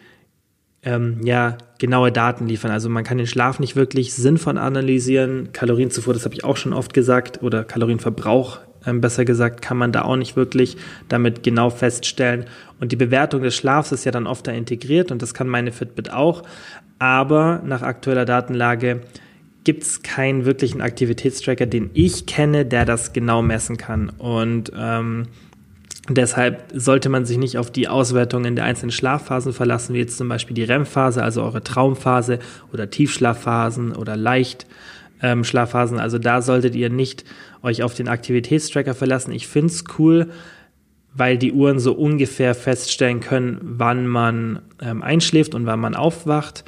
ähm, 0.84 1.20
ja, 1.24 1.56
genaue 1.78 2.12
Daten 2.12 2.46
liefern. 2.46 2.70
Also 2.70 2.88
man 2.88 3.04
kann 3.04 3.18
den 3.18 3.26
Schlaf 3.26 3.58
nicht 3.58 3.76
wirklich 3.76 4.14
sinnvoll 4.14 4.58
analysieren. 4.58 5.50
Kalorienzufuhr, 5.52 6.14
das 6.14 6.24
habe 6.24 6.34
ich 6.34 6.44
auch 6.44 6.56
schon 6.56 6.72
oft 6.72 6.94
gesagt, 6.94 7.42
oder 7.42 7.64
Kalorienverbrauch, 7.64 8.60
ähm, 8.86 9.00
besser 9.00 9.24
gesagt, 9.24 9.62
kann 9.62 9.76
man 9.76 9.92
da 9.92 10.02
auch 10.02 10.16
nicht 10.16 10.36
wirklich 10.36 10.76
damit 11.08 11.42
genau 11.42 11.70
feststellen. 11.70 12.46
Und 12.80 12.92
die 12.92 12.96
Bewertung 12.96 13.42
des 13.42 13.54
Schlafs 13.54 13.92
ist 13.92 14.04
ja 14.04 14.12
dann 14.12 14.26
oft 14.26 14.46
da 14.46 14.52
integriert 14.52 15.10
und 15.10 15.22
das 15.22 15.34
kann 15.34 15.48
meine 15.48 15.72
Fitbit 15.72 16.12
auch. 16.12 16.42
Aber 16.98 17.62
nach 17.64 17.82
aktueller 17.82 18.24
Datenlage 18.24 19.00
gibt 19.64 19.82
es 19.82 20.02
keinen 20.02 20.44
wirklichen 20.44 20.80
Aktivitätstracker, 20.82 21.66
den 21.66 21.90
ich 21.94 22.26
kenne, 22.26 22.66
der 22.66 22.84
das 22.84 23.12
genau 23.12 23.40
messen 23.42 23.78
kann. 23.78 24.10
Und 24.10 24.70
ähm, 24.76 25.26
Deshalb 26.08 26.70
sollte 26.74 27.08
man 27.08 27.24
sich 27.24 27.38
nicht 27.38 27.56
auf 27.56 27.70
die 27.70 27.88
Auswertungen 27.88 28.56
der 28.56 28.66
einzelnen 28.66 28.90
Schlafphasen 28.90 29.54
verlassen, 29.54 29.94
wie 29.94 30.00
jetzt 30.00 30.18
zum 30.18 30.28
Beispiel 30.28 30.54
die 30.54 30.64
REM-Phase, 30.64 31.22
also 31.22 31.42
eure 31.42 31.64
Traumphase 31.64 32.40
oder 32.72 32.90
Tiefschlafphasen 32.90 33.96
oder 33.96 34.14
Leichtschlafphasen. 34.14 35.96
Ähm, 35.96 36.02
also 36.02 36.18
da 36.18 36.42
solltet 36.42 36.74
ihr 36.74 36.90
nicht 36.90 37.24
euch 37.62 37.82
auf 37.82 37.94
den 37.94 38.08
Aktivitätstracker 38.08 38.94
verlassen. 38.94 39.32
Ich 39.32 39.48
finde 39.48 39.72
es 39.72 39.84
cool, 39.98 40.28
weil 41.14 41.38
die 41.38 41.52
Uhren 41.52 41.78
so 41.78 41.94
ungefähr 41.94 42.54
feststellen 42.54 43.20
können, 43.20 43.58
wann 43.62 44.06
man 44.06 44.60
ähm, 44.82 45.02
einschläft 45.02 45.54
und 45.54 45.64
wann 45.64 45.80
man 45.80 45.94
aufwacht. 45.94 46.64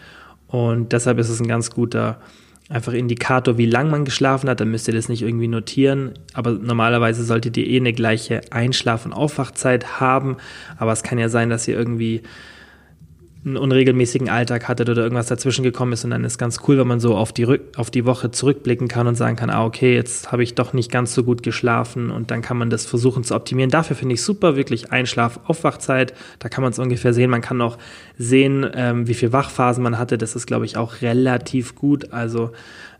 Und 0.46 0.92
deshalb 0.92 1.18
ist 1.18 1.28
es 1.28 1.40
ein 1.40 1.48
ganz 1.48 1.70
guter 1.70 2.20
einfach 2.68 2.92
Indikator, 2.92 3.58
wie 3.58 3.66
lang 3.66 3.90
man 3.90 4.04
geschlafen 4.04 4.50
hat, 4.50 4.60
dann 4.60 4.70
müsst 4.70 4.88
ihr 4.88 4.94
das 4.94 5.08
nicht 5.08 5.22
irgendwie 5.22 5.48
notieren. 5.48 6.14
Aber 6.34 6.52
normalerweise 6.52 7.24
solltet 7.24 7.56
ihr 7.56 7.66
eh 7.66 7.76
eine 7.76 7.92
gleiche 7.92 8.40
Einschlaf- 8.50 9.04
und 9.04 9.12
Aufwachzeit 9.12 10.00
haben. 10.00 10.36
Aber 10.76 10.92
es 10.92 11.02
kann 11.02 11.18
ja 11.18 11.28
sein, 11.28 11.50
dass 11.50 11.68
ihr 11.68 11.76
irgendwie 11.76 12.22
einen 13.46 13.56
unregelmäßigen 13.56 14.28
Alltag 14.28 14.66
hattet 14.66 14.88
oder 14.90 15.02
irgendwas 15.02 15.26
dazwischen 15.26 15.62
gekommen 15.62 15.92
ist 15.92 16.04
und 16.04 16.10
dann 16.10 16.24
ist 16.24 16.36
ganz 16.36 16.60
cool, 16.66 16.78
wenn 16.78 16.88
man 16.88 16.98
so 16.98 17.16
auf 17.16 17.32
die, 17.32 17.44
Rück 17.44 17.62
auf 17.76 17.92
die 17.92 18.04
Woche 18.04 18.32
zurückblicken 18.32 18.88
kann 18.88 19.06
und 19.06 19.14
sagen 19.14 19.36
kann, 19.36 19.50
ah, 19.50 19.64
okay, 19.64 19.94
jetzt 19.94 20.32
habe 20.32 20.42
ich 20.42 20.56
doch 20.56 20.72
nicht 20.72 20.90
ganz 20.90 21.14
so 21.14 21.22
gut 21.22 21.44
geschlafen 21.44 22.10
und 22.10 22.32
dann 22.32 22.42
kann 22.42 22.56
man 22.56 22.70
das 22.70 22.86
versuchen 22.86 23.22
zu 23.22 23.36
optimieren. 23.36 23.70
Dafür 23.70 23.94
finde 23.94 24.14
ich 24.14 24.22
super, 24.22 24.56
wirklich 24.56 24.90
Einschlaf, 24.90 25.38
Aufwachzeit, 25.46 26.12
da 26.40 26.48
kann 26.48 26.62
man 26.62 26.72
es 26.72 26.78
ungefähr 26.80 27.14
sehen. 27.14 27.30
Man 27.30 27.40
kann 27.40 27.62
auch 27.62 27.78
sehen, 28.18 28.66
ähm, 28.74 29.06
wie 29.06 29.14
viel 29.14 29.32
Wachphasen 29.32 29.82
man 29.82 29.96
hatte. 29.96 30.18
Das 30.18 30.34
ist, 30.34 30.46
glaube 30.46 30.64
ich, 30.64 30.76
auch 30.76 31.00
relativ 31.00 31.76
gut. 31.76 32.12
Also 32.12 32.50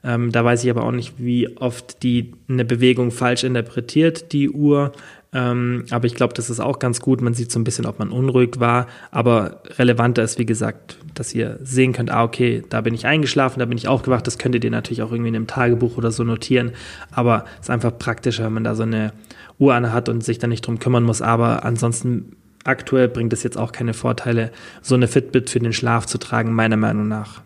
ähm, 0.07 0.31
da 0.31 0.45
weiß 0.45 0.62
ich 0.62 0.71
aber 0.71 0.85
auch 0.85 0.93
nicht, 0.93 1.15
wie 1.19 1.57
oft 1.57 2.05
die 2.05 2.33
eine 2.49 2.65
Bewegung 2.65 3.11
falsch 3.11 3.43
interpretiert, 3.43 4.33
die 4.33 4.49
Uhr. 4.49 4.93
Ähm, 5.33 5.85
aber 5.90 6.06
ich 6.06 6.14
glaube, 6.14 6.35
das 6.35 6.50
ist 6.50 6.61
auch 6.61 6.78
ganz 6.78 7.00
gut. 7.00 7.21
Man 7.21 7.35
sieht 7.35 7.50
so 7.50 7.59
ein 7.59 7.64
bisschen, 7.64 7.87
ob 7.87 7.99
man 7.99 8.11
unruhig 8.11 8.59
war. 8.59 8.87
Aber 9.11 9.62
relevanter 9.78 10.23
ist, 10.23 10.38
wie 10.38 10.47
gesagt, 10.47 10.99
dass 11.14 11.35
ihr 11.35 11.59
sehen 11.62 11.92
könnt, 11.92 12.11
ah, 12.11 12.25
okay, 12.25 12.62
da 12.68 12.80
bin 12.80 12.95
ich 12.95 13.06
eingeschlafen, 13.06 13.59
da 13.59 13.66
bin 13.66 13.76
ich 13.76 13.88
aufgewacht. 13.88 14.26
Das 14.26 14.38
könntet 14.38 14.64
ihr 14.64 14.71
natürlich 14.71 15.02
auch 15.02 15.11
irgendwie 15.11 15.28
in 15.28 15.37
einem 15.37 15.47
Tagebuch 15.47 15.97
oder 15.97 16.11
so 16.11 16.25
notieren. 16.25 16.73
Aber 17.11 17.45
es 17.56 17.66
ist 17.66 17.71
einfach 17.71 17.97
praktischer, 17.99 18.45
wenn 18.45 18.54
man 18.54 18.64
da 18.64 18.75
so 18.75 18.85
eine 18.85 19.12
Uhr 19.59 19.75
an 19.75 19.92
hat 19.92 20.09
und 20.09 20.25
sich 20.25 20.38
da 20.38 20.47
nicht 20.47 20.66
drum 20.66 20.78
kümmern 20.78 21.04
muss. 21.04 21.23
Aber 21.23 21.64
ansonsten 21.64 22.37
aktuell 22.64 23.09
bringt 23.09 23.33
es 23.33 23.42
jetzt 23.42 23.59
auch 23.59 23.73
keine 23.73 23.95
Vorteile, 23.95 24.50
so 24.83 24.95
eine 24.95 25.09
Fitbit 25.09 25.50
für 25.50 25.61
den 25.61 25.73
Schlaf 25.73 26.06
zu 26.06 26.18
tragen, 26.18 26.52
meiner 26.52 26.76
Meinung 26.76 27.09
nach. 27.09 27.42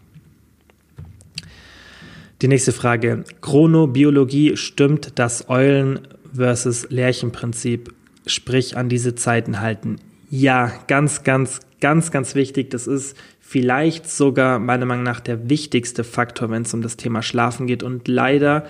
Die 2.42 2.48
nächste 2.48 2.72
Frage. 2.72 3.24
Chronobiologie 3.42 4.56
stimmt 4.56 5.18
das 5.18 5.50
Eulen 5.50 6.00
versus 6.34 6.86
Lärchenprinzip, 6.90 7.94
sprich 8.26 8.76
an 8.76 8.88
diese 8.88 9.14
Zeiten 9.14 9.60
halten. 9.60 9.96
Ja, 10.28 10.72
ganz, 10.86 11.24
ganz, 11.24 11.60
ganz, 11.80 12.10
ganz 12.10 12.34
wichtig. 12.34 12.70
Das 12.70 12.86
ist 12.86 13.16
vielleicht 13.40 14.08
sogar 14.08 14.58
meiner 14.58 14.86
Meinung 14.86 15.04
nach 15.04 15.20
der 15.20 15.50
wichtigste 15.50 16.04
Faktor, 16.04 16.50
wenn 16.50 16.62
es 16.62 16.74
um 16.74 16.82
das 16.82 16.96
Thema 16.96 17.22
Schlafen 17.22 17.66
geht 17.66 17.82
und 17.82 18.06
leider 18.06 18.64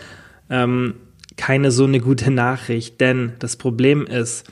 ähm, 0.49 0.95
keine 1.37 1.71
so 1.71 1.85
eine 1.85 2.01
gute 2.01 2.31
Nachricht, 2.31 3.01
denn 3.01 3.33
das 3.39 3.57
Problem 3.57 4.07
ist, 4.07 4.51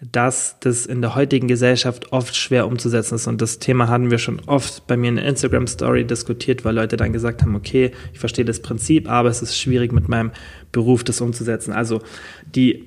dass 0.00 0.58
das 0.60 0.86
in 0.86 1.02
der 1.02 1.14
heutigen 1.14 1.46
Gesellschaft 1.46 2.12
oft 2.12 2.34
schwer 2.34 2.66
umzusetzen 2.66 3.16
ist. 3.16 3.26
Und 3.26 3.42
das 3.42 3.58
Thema 3.58 3.88
hatten 3.88 4.10
wir 4.10 4.18
schon 4.18 4.40
oft 4.46 4.86
bei 4.86 4.96
mir 4.96 5.08
in 5.08 5.16
der 5.16 5.26
Instagram-Story 5.26 6.04
diskutiert, 6.04 6.64
weil 6.64 6.74
Leute 6.74 6.96
dann 6.96 7.12
gesagt 7.12 7.42
haben, 7.42 7.54
okay, 7.54 7.92
ich 8.12 8.18
verstehe 8.18 8.44
das 8.44 8.60
Prinzip, 8.60 9.10
aber 9.10 9.28
es 9.28 9.42
ist 9.42 9.58
schwierig 9.58 9.92
mit 9.92 10.08
meinem 10.08 10.30
Beruf 10.72 11.04
das 11.04 11.20
umzusetzen. 11.20 11.72
Also 11.72 12.00
die 12.54 12.84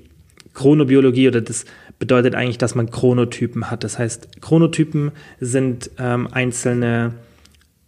Chronobiologie 0.53 1.27
oder 1.27 1.41
das 1.41 1.65
bedeutet 1.99 2.35
eigentlich, 2.35 2.57
dass 2.57 2.75
man 2.75 2.89
Chronotypen 2.89 3.69
hat. 3.69 3.83
Das 3.83 3.99
heißt, 3.99 4.41
Chronotypen 4.41 5.11
sind 5.39 5.91
ähm, 5.99 6.27
einzelne 6.31 7.13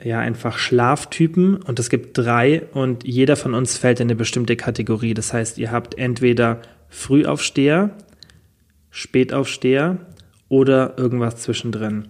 ja 0.03 0.19
einfach 0.19 0.57
Schlaftypen 0.57 1.55
und 1.55 1.79
es 1.79 1.89
gibt 1.89 2.17
drei 2.17 2.63
und 2.73 3.05
jeder 3.05 3.35
von 3.35 3.53
uns 3.53 3.77
fällt 3.77 3.99
in 3.99 4.07
eine 4.07 4.15
bestimmte 4.15 4.55
Kategorie. 4.55 5.13
Das 5.13 5.33
heißt, 5.33 5.57
ihr 5.57 5.71
habt 5.71 5.97
entweder 5.97 6.61
Frühaufsteher, 6.89 7.91
Spätaufsteher 8.95 9.97
oder 10.47 10.93
irgendwas 10.97 11.35
zwischendrin. 11.35 12.05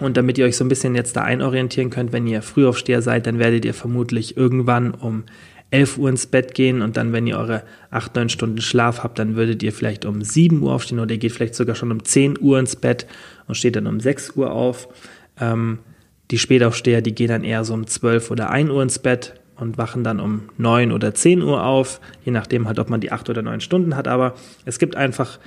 Und 0.00 0.16
damit 0.16 0.38
ihr 0.38 0.44
euch 0.44 0.56
so 0.56 0.64
ein 0.64 0.68
bisschen 0.68 0.96
jetzt 0.96 1.14
da 1.14 1.22
einorientieren 1.22 1.90
könnt, 1.90 2.12
wenn 2.12 2.26
ihr 2.26 2.42
Frühaufsteher 2.42 3.00
seid, 3.00 3.28
dann 3.28 3.38
werdet 3.38 3.64
ihr 3.64 3.74
vermutlich 3.74 4.36
irgendwann 4.36 4.90
um 4.90 5.22
11 5.70 5.98
Uhr 5.98 6.08
ins 6.08 6.26
Bett 6.26 6.54
gehen 6.54 6.82
und 6.82 6.96
dann, 6.96 7.12
wenn 7.12 7.28
ihr 7.28 7.38
eure 7.38 7.62
8, 7.92 8.16
9 8.16 8.28
Stunden 8.28 8.60
Schlaf 8.60 9.04
habt, 9.04 9.20
dann 9.20 9.36
würdet 9.36 9.62
ihr 9.62 9.72
vielleicht 9.72 10.04
um 10.04 10.20
7 10.20 10.60
Uhr 10.60 10.72
aufstehen 10.72 10.98
oder 10.98 11.12
ihr 11.12 11.18
geht 11.18 11.30
vielleicht 11.30 11.54
sogar 11.54 11.76
schon 11.76 11.92
um 11.92 12.02
10 12.02 12.40
Uhr 12.40 12.58
ins 12.58 12.74
Bett 12.74 13.06
und 13.46 13.54
steht 13.54 13.76
dann 13.76 13.86
um 13.86 14.00
6 14.00 14.32
Uhr 14.34 14.50
auf. 14.50 14.88
Ähm, 15.38 15.78
die 16.32 16.38
Spätaufsteher, 16.38 17.02
die 17.02 17.14
gehen 17.14 17.28
dann 17.28 17.44
eher 17.44 17.62
so 17.62 17.74
um 17.74 17.86
12 17.86 18.32
oder 18.32 18.50
1 18.50 18.68
Uhr 18.68 18.82
ins 18.82 18.98
Bett 18.98 19.34
und 19.54 19.78
wachen 19.78 20.02
dann 20.02 20.18
um 20.18 20.48
9 20.58 20.90
oder 20.90 21.14
10 21.14 21.40
Uhr 21.40 21.64
auf, 21.64 22.00
je 22.24 22.32
nachdem 22.32 22.66
halt, 22.66 22.80
ob 22.80 22.90
man 22.90 23.00
die 23.00 23.12
8 23.12 23.30
oder 23.30 23.42
9 23.42 23.60
Stunden 23.60 23.94
hat. 23.94 24.08
Aber 24.08 24.34
es 24.64 24.80
gibt 24.80 24.96
einfach, 24.96 25.38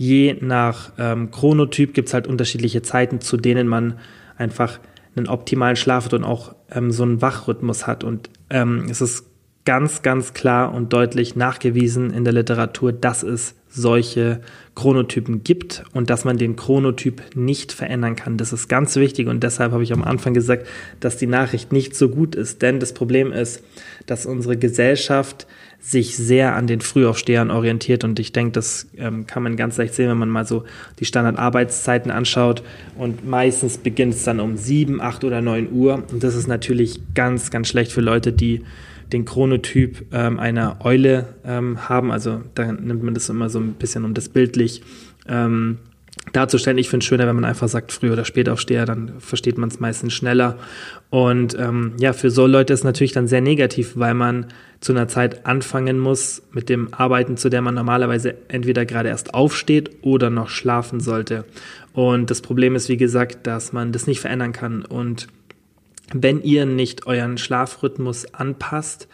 je 0.00 0.34
nach 0.40 0.92
ähm, 0.98 1.30
Chronotyp, 1.30 1.92
gibt 1.92 2.08
es 2.08 2.14
halt 2.14 2.26
unterschiedliche 2.26 2.80
Zeiten, 2.80 3.20
zu 3.20 3.36
denen 3.36 3.68
man 3.68 3.98
einfach 4.38 4.80
einen 5.14 5.28
optimalen 5.28 5.76
Schlaf 5.76 6.06
hat 6.06 6.14
und 6.14 6.24
auch 6.24 6.54
ähm, 6.70 6.90
so 6.90 7.02
einen 7.02 7.20
Wachrhythmus 7.20 7.86
hat. 7.86 8.02
Und 8.02 8.30
ähm, 8.48 8.86
es 8.88 9.02
ist 9.02 9.26
ganz, 9.64 10.02
ganz 10.02 10.32
klar 10.34 10.72
und 10.74 10.92
deutlich 10.92 11.36
nachgewiesen 11.36 12.12
in 12.12 12.24
der 12.24 12.32
Literatur, 12.32 12.92
dass 12.92 13.22
es 13.22 13.54
solche 13.68 14.40
Chronotypen 14.74 15.44
gibt 15.44 15.84
und 15.92 16.10
dass 16.10 16.24
man 16.24 16.38
den 16.38 16.56
Chronotyp 16.56 17.36
nicht 17.36 17.70
verändern 17.72 18.16
kann. 18.16 18.36
Das 18.36 18.52
ist 18.52 18.68
ganz 18.68 18.96
wichtig 18.96 19.28
und 19.28 19.44
deshalb 19.44 19.72
habe 19.72 19.82
ich 19.82 19.92
am 19.92 20.02
Anfang 20.02 20.34
gesagt, 20.34 20.66
dass 20.98 21.18
die 21.18 21.26
Nachricht 21.26 21.72
nicht 21.72 21.94
so 21.94 22.08
gut 22.08 22.34
ist. 22.34 22.62
Denn 22.62 22.80
das 22.80 22.92
Problem 22.92 23.32
ist, 23.32 23.62
dass 24.06 24.26
unsere 24.26 24.56
Gesellschaft 24.56 25.46
sich 25.80 26.16
sehr 26.16 26.56
an 26.56 26.66
den 26.66 26.80
Frühaufstehern 26.80 27.50
orientiert 27.50 28.04
und 28.04 28.18
ich 28.18 28.32
denke, 28.32 28.52
das 28.52 28.88
ähm, 28.98 29.26
kann 29.26 29.42
man 29.42 29.56
ganz 29.56 29.78
leicht 29.78 29.94
sehen, 29.94 30.10
wenn 30.10 30.18
man 30.18 30.28
mal 30.28 30.46
so 30.46 30.64
die 30.98 31.06
Standardarbeitszeiten 31.06 32.10
anschaut 32.10 32.62
und 32.98 33.26
meistens 33.26 33.78
beginnt 33.78 34.14
es 34.14 34.24
dann 34.24 34.40
um 34.40 34.58
sieben, 34.58 35.00
acht 35.00 35.24
oder 35.24 35.40
neun 35.40 35.72
Uhr 35.72 36.02
und 36.12 36.22
das 36.22 36.34
ist 36.34 36.48
natürlich 36.48 37.00
ganz, 37.14 37.50
ganz 37.50 37.68
schlecht 37.68 37.92
für 37.92 38.02
Leute, 38.02 38.32
die 38.32 38.62
den 39.12 39.24
Chronotyp 39.24 40.06
ähm, 40.12 40.38
einer 40.38 40.78
Eule 40.84 41.34
ähm, 41.44 41.88
haben. 41.88 42.10
Also 42.10 42.42
da 42.54 42.70
nimmt 42.70 43.02
man 43.02 43.14
das 43.14 43.28
immer 43.28 43.48
so 43.48 43.58
ein 43.58 43.74
bisschen, 43.74 44.04
um 44.04 44.14
das 44.14 44.28
bildlich 44.28 44.82
ähm, 45.28 45.78
darzustellen. 46.32 46.78
Ich 46.78 46.88
finde 46.88 47.02
es 47.02 47.08
schöner, 47.08 47.26
wenn 47.26 47.34
man 47.34 47.44
einfach 47.44 47.68
sagt, 47.68 47.92
früh 47.92 48.10
oder 48.12 48.24
spät 48.24 48.48
aufsteher, 48.48 48.86
dann 48.86 49.14
versteht 49.18 49.58
man 49.58 49.68
es 49.68 49.80
meistens 49.80 50.12
schneller. 50.12 50.58
Und 51.08 51.56
ähm, 51.58 51.94
ja, 51.98 52.12
für 52.12 52.30
so 52.30 52.46
Leute 52.46 52.72
ist 52.72 52.80
es 52.80 52.84
natürlich 52.84 53.12
dann 53.12 53.26
sehr 53.26 53.40
negativ, 53.40 53.92
weil 53.96 54.14
man 54.14 54.46
zu 54.80 54.92
einer 54.92 55.08
Zeit 55.08 55.44
anfangen 55.46 55.98
muss 55.98 56.42
mit 56.52 56.68
dem 56.68 56.92
Arbeiten, 56.94 57.36
zu 57.36 57.48
der 57.48 57.62
man 57.62 57.74
normalerweise 57.74 58.34
entweder 58.48 58.86
gerade 58.86 59.08
erst 59.08 59.34
aufsteht 59.34 59.90
oder 60.02 60.30
noch 60.30 60.48
schlafen 60.48 61.00
sollte. 61.00 61.44
Und 61.92 62.30
das 62.30 62.40
Problem 62.40 62.76
ist, 62.76 62.88
wie 62.88 62.96
gesagt, 62.96 63.46
dass 63.46 63.72
man 63.72 63.92
das 63.92 64.06
nicht 64.06 64.20
verändern 64.20 64.52
kann. 64.52 64.84
Und 64.84 65.26
wenn 66.12 66.42
ihr 66.42 66.66
nicht 66.66 67.06
euren 67.06 67.38
Schlafrhythmus 67.38 68.34
anpasst, 68.34 69.08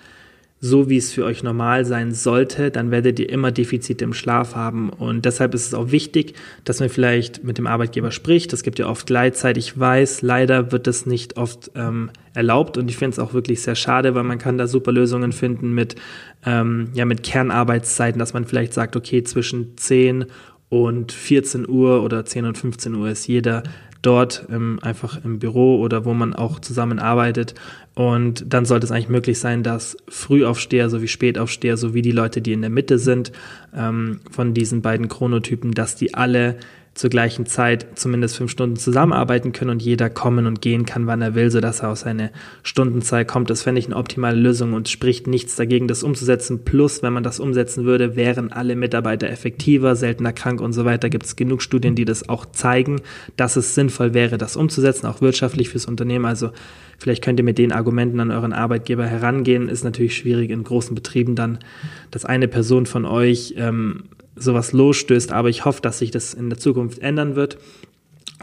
so 0.58 0.88
wie 0.88 0.96
es 0.96 1.12
für 1.12 1.24
euch 1.24 1.42
normal 1.42 1.84
sein 1.84 2.12
sollte, 2.12 2.70
dann 2.70 2.90
werdet 2.90 3.18
ihr 3.20 3.28
immer 3.28 3.52
Defizite 3.52 4.04
im 4.04 4.14
Schlaf 4.14 4.54
haben. 4.54 4.88
Und 4.88 5.26
deshalb 5.26 5.52
ist 5.54 5.66
es 5.66 5.74
auch 5.74 5.90
wichtig, 5.90 6.34
dass 6.64 6.80
man 6.80 6.88
vielleicht 6.88 7.44
mit 7.44 7.58
dem 7.58 7.66
Arbeitgeber 7.66 8.10
spricht. 8.10 8.52
Es 8.54 8.62
gibt 8.62 8.78
ja 8.78 8.88
oft 8.88 9.06
Gleitzeit. 9.06 9.58
Ich 9.58 9.78
weiß, 9.78 10.22
leider 10.22 10.72
wird 10.72 10.86
das 10.86 11.04
nicht 11.04 11.36
oft 11.36 11.70
ähm, 11.74 12.10
erlaubt. 12.32 12.78
Und 12.78 12.88
ich 12.90 12.96
finde 12.96 13.12
es 13.12 13.18
auch 13.18 13.34
wirklich 13.34 13.60
sehr 13.60 13.74
schade, 13.74 14.14
weil 14.14 14.24
man 14.24 14.38
kann 14.38 14.56
da 14.56 14.66
super 14.66 14.92
Lösungen 14.92 15.32
finden 15.32 15.74
mit, 15.74 15.96
ähm, 16.46 16.88
ja, 16.94 17.04
mit 17.04 17.22
Kernarbeitszeiten, 17.22 18.18
dass 18.18 18.32
man 18.32 18.46
vielleicht 18.46 18.72
sagt, 18.72 18.96
okay, 18.96 19.22
zwischen 19.24 19.76
10 19.76 20.24
und 20.68 21.12
14 21.12 21.68
Uhr 21.68 22.02
oder 22.02 22.24
10 22.24 22.46
und 22.46 22.58
15 22.58 22.94
Uhr 22.94 23.10
ist 23.10 23.26
jeder 23.26 23.62
dort 24.06 24.46
ähm, 24.50 24.78
einfach 24.82 25.24
im 25.24 25.38
Büro 25.38 25.80
oder 25.80 26.04
wo 26.04 26.14
man 26.14 26.34
auch 26.34 26.60
zusammenarbeitet. 26.60 27.54
Und 27.96 28.52
dann 28.52 28.66
sollte 28.66 28.84
es 28.84 28.92
eigentlich 28.92 29.08
möglich 29.08 29.38
sein, 29.38 29.62
dass 29.62 29.96
Frühaufsteher 30.06 30.90
sowie 30.90 31.08
Spätaufsteher 31.08 31.78
sowie 31.78 32.02
die 32.02 32.12
Leute, 32.12 32.42
die 32.42 32.52
in 32.52 32.60
der 32.60 32.68
Mitte 32.68 32.98
sind, 32.98 33.32
ähm, 33.74 34.20
von 34.30 34.52
diesen 34.52 34.82
beiden 34.82 35.08
Chronotypen, 35.08 35.72
dass 35.72 35.96
die 35.96 36.12
alle 36.12 36.56
zur 36.92 37.08
gleichen 37.10 37.46
Zeit 37.46 37.86
zumindest 37.94 38.36
fünf 38.36 38.50
Stunden 38.50 38.76
zusammenarbeiten 38.76 39.52
können 39.52 39.70
und 39.70 39.82
jeder 39.82 40.10
kommen 40.10 40.46
und 40.46 40.62
gehen 40.62 40.84
kann, 40.86 41.06
wann 41.06 41.22
er 41.22 41.34
will, 41.34 41.50
sodass 41.50 41.80
er 41.80 41.90
aus 41.90 42.00
seiner 42.00 42.30
Stundenzeit 42.62 43.28
kommt. 43.28 43.48
Das 43.48 43.62
fände 43.62 43.78
ich 43.78 43.86
eine 43.86 43.96
optimale 43.96 44.38
Lösung 44.38 44.72
und 44.72 44.88
spricht 44.88 45.26
nichts 45.26 45.56
dagegen, 45.56 45.88
das 45.88 46.02
umzusetzen. 46.02 46.64
Plus, 46.64 47.02
wenn 47.02 47.12
man 47.12 47.22
das 47.22 47.38
umsetzen 47.40 47.84
würde, 47.84 48.16
wären 48.16 48.50
alle 48.52 48.76
Mitarbeiter 48.76 49.28
effektiver, 49.28 49.94
seltener 49.94 50.32
krank 50.32 50.60
und 50.60 50.72
so 50.72 50.84
weiter. 50.84 51.10
Gibt 51.10 51.26
es 51.26 51.36
genug 51.36 51.62
Studien, 51.62 51.94
die 51.94 52.06
das 52.06 52.28
auch 52.28 52.46
zeigen, 52.46 53.00
dass 53.36 53.56
es 53.56 53.74
sinnvoll 53.74 54.14
wäre, 54.14 54.38
das 54.38 54.56
umzusetzen, 54.56 55.06
auch 55.06 55.20
wirtschaftlich 55.20 55.68
fürs 55.68 55.86
Unternehmen. 55.86 56.24
Also 56.24 56.50
vielleicht 56.98 57.22
könnt 57.22 57.40
ihr 57.40 57.44
mit 57.44 57.58
den 57.58 57.72
Argumenten 57.72 58.20
an 58.20 58.30
euren 58.30 58.52
Arbeitgeber 58.52 59.06
herangehen. 59.06 59.68
Ist 59.68 59.84
natürlich 59.84 60.16
schwierig 60.16 60.50
in 60.50 60.64
großen 60.64 60.94
Betrieben 60.94 61.34
dann, 61.34 61.58
dass 62.10 62.24
eine 62.24 62.48
Person 62.48 62.86
von 62.86 63.04
euch 63.04 63.54
ähm, 63.56 64.04
sowas 64.36 64.72
losstößt, 64.72 65.32
aber 65.32 65.48
ich 65.48 65.64
hoffe, 65.64 65.80
dass 65.82 65.98
sich 65.98 66.10
das 66.10 66.34
in 66.34 66.50
der 66.50 66.58
Zukunft 66.58 66.98
ändern 66.98 67.36
wird. 67.36 67.58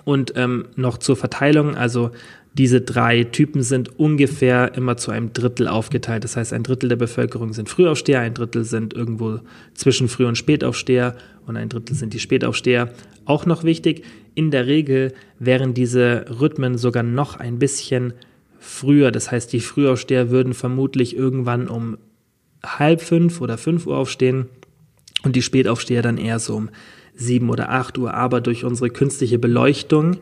Und 0.06 0.34
ähm, 0.36 0.66
noch 0.76 0.98
zur 0.98 1.16
Verteilung, 1.16 1.76
also 1.76 2.12
diese 2.56 2.82
drei 2.82 3.24
Typen 3.24 3.64
sind 3.64 3.98
ungefähr 4.00 4.76
immer 4.76 4.96
zu 4.98 5.12
einem 5.12 5.34
Drittel 5.34 5.68
aufgeteilt. 5.68 6.24
Das 6.24 6.38
heißt, 6.38 6.54
ein 6.54 6.64
Drittel 6.64 6.90
der 6.90 6.98
Bevölkerung 6.98 7.54
sind 7.54 7.68
Frühaufsteher, 7.68 8.20
ein 8.20 8.34
Drittel 8.34 8.64
sind 8.64 8.94
irgendwo 8.94 9.40
zwischen 9.74 10.08
Früh- 10.08 10.28
und 10.28 10.38
Spätaufsteher 10.38 11.16
und 11.48 11.58
ein 11.58 11.70
Drittel 11.70 11.96
sind 11.96 12.14
die 12.14 12.20
Spätaufsteher. 12.20 12.94
Auch 13.26 13.46
noch 13.46 13.64
wichtig, 13.64 14.04
in 14.36 14.52
der 14.52 14.68
Regel 14.68 15.14
wären 15.40 15.74
diese 15.74 16.26
Rhythmen 16.40 16.78
sogar 16.78 17.04
noch 17.04 17.38
ein 17.38 17.58
bisschen 17.58 18.14
früher. 18.64 19.12
Das 19.12 19.32
heißt, 19.32 19.52
die 19.52 19.60
Frühaufsteher 19.60 20.30
würden 20.30 20.54
vermutlich 20.54 21.16
irgendwann 21.16 21.68
um 21.68 21.98
halb 22.66 23.02
fünf 23.02 23.42
oder 23.42 23.58
fünf 23.58 23.86
Uhr 23.86 23.98
aufstehen 23.98 24.48
und 25.24 25.36
die 25.36 25.42
Spätaufsteher 25.42 26.02
dann 26.02 26.18
eher 26.18 26.40
so 26.40 26.56
um 26.56 26.70
sieben 27.16 27.50
oder 27.50 27.70
acht 27.70 27.98
Uhr. 27.98 28.14
Aber 28.14 28.42
durch 28.42 28.64
unsere 28.64 28.90
künstliche 28.90 29.38
Beleuchtung, 29.38 30.18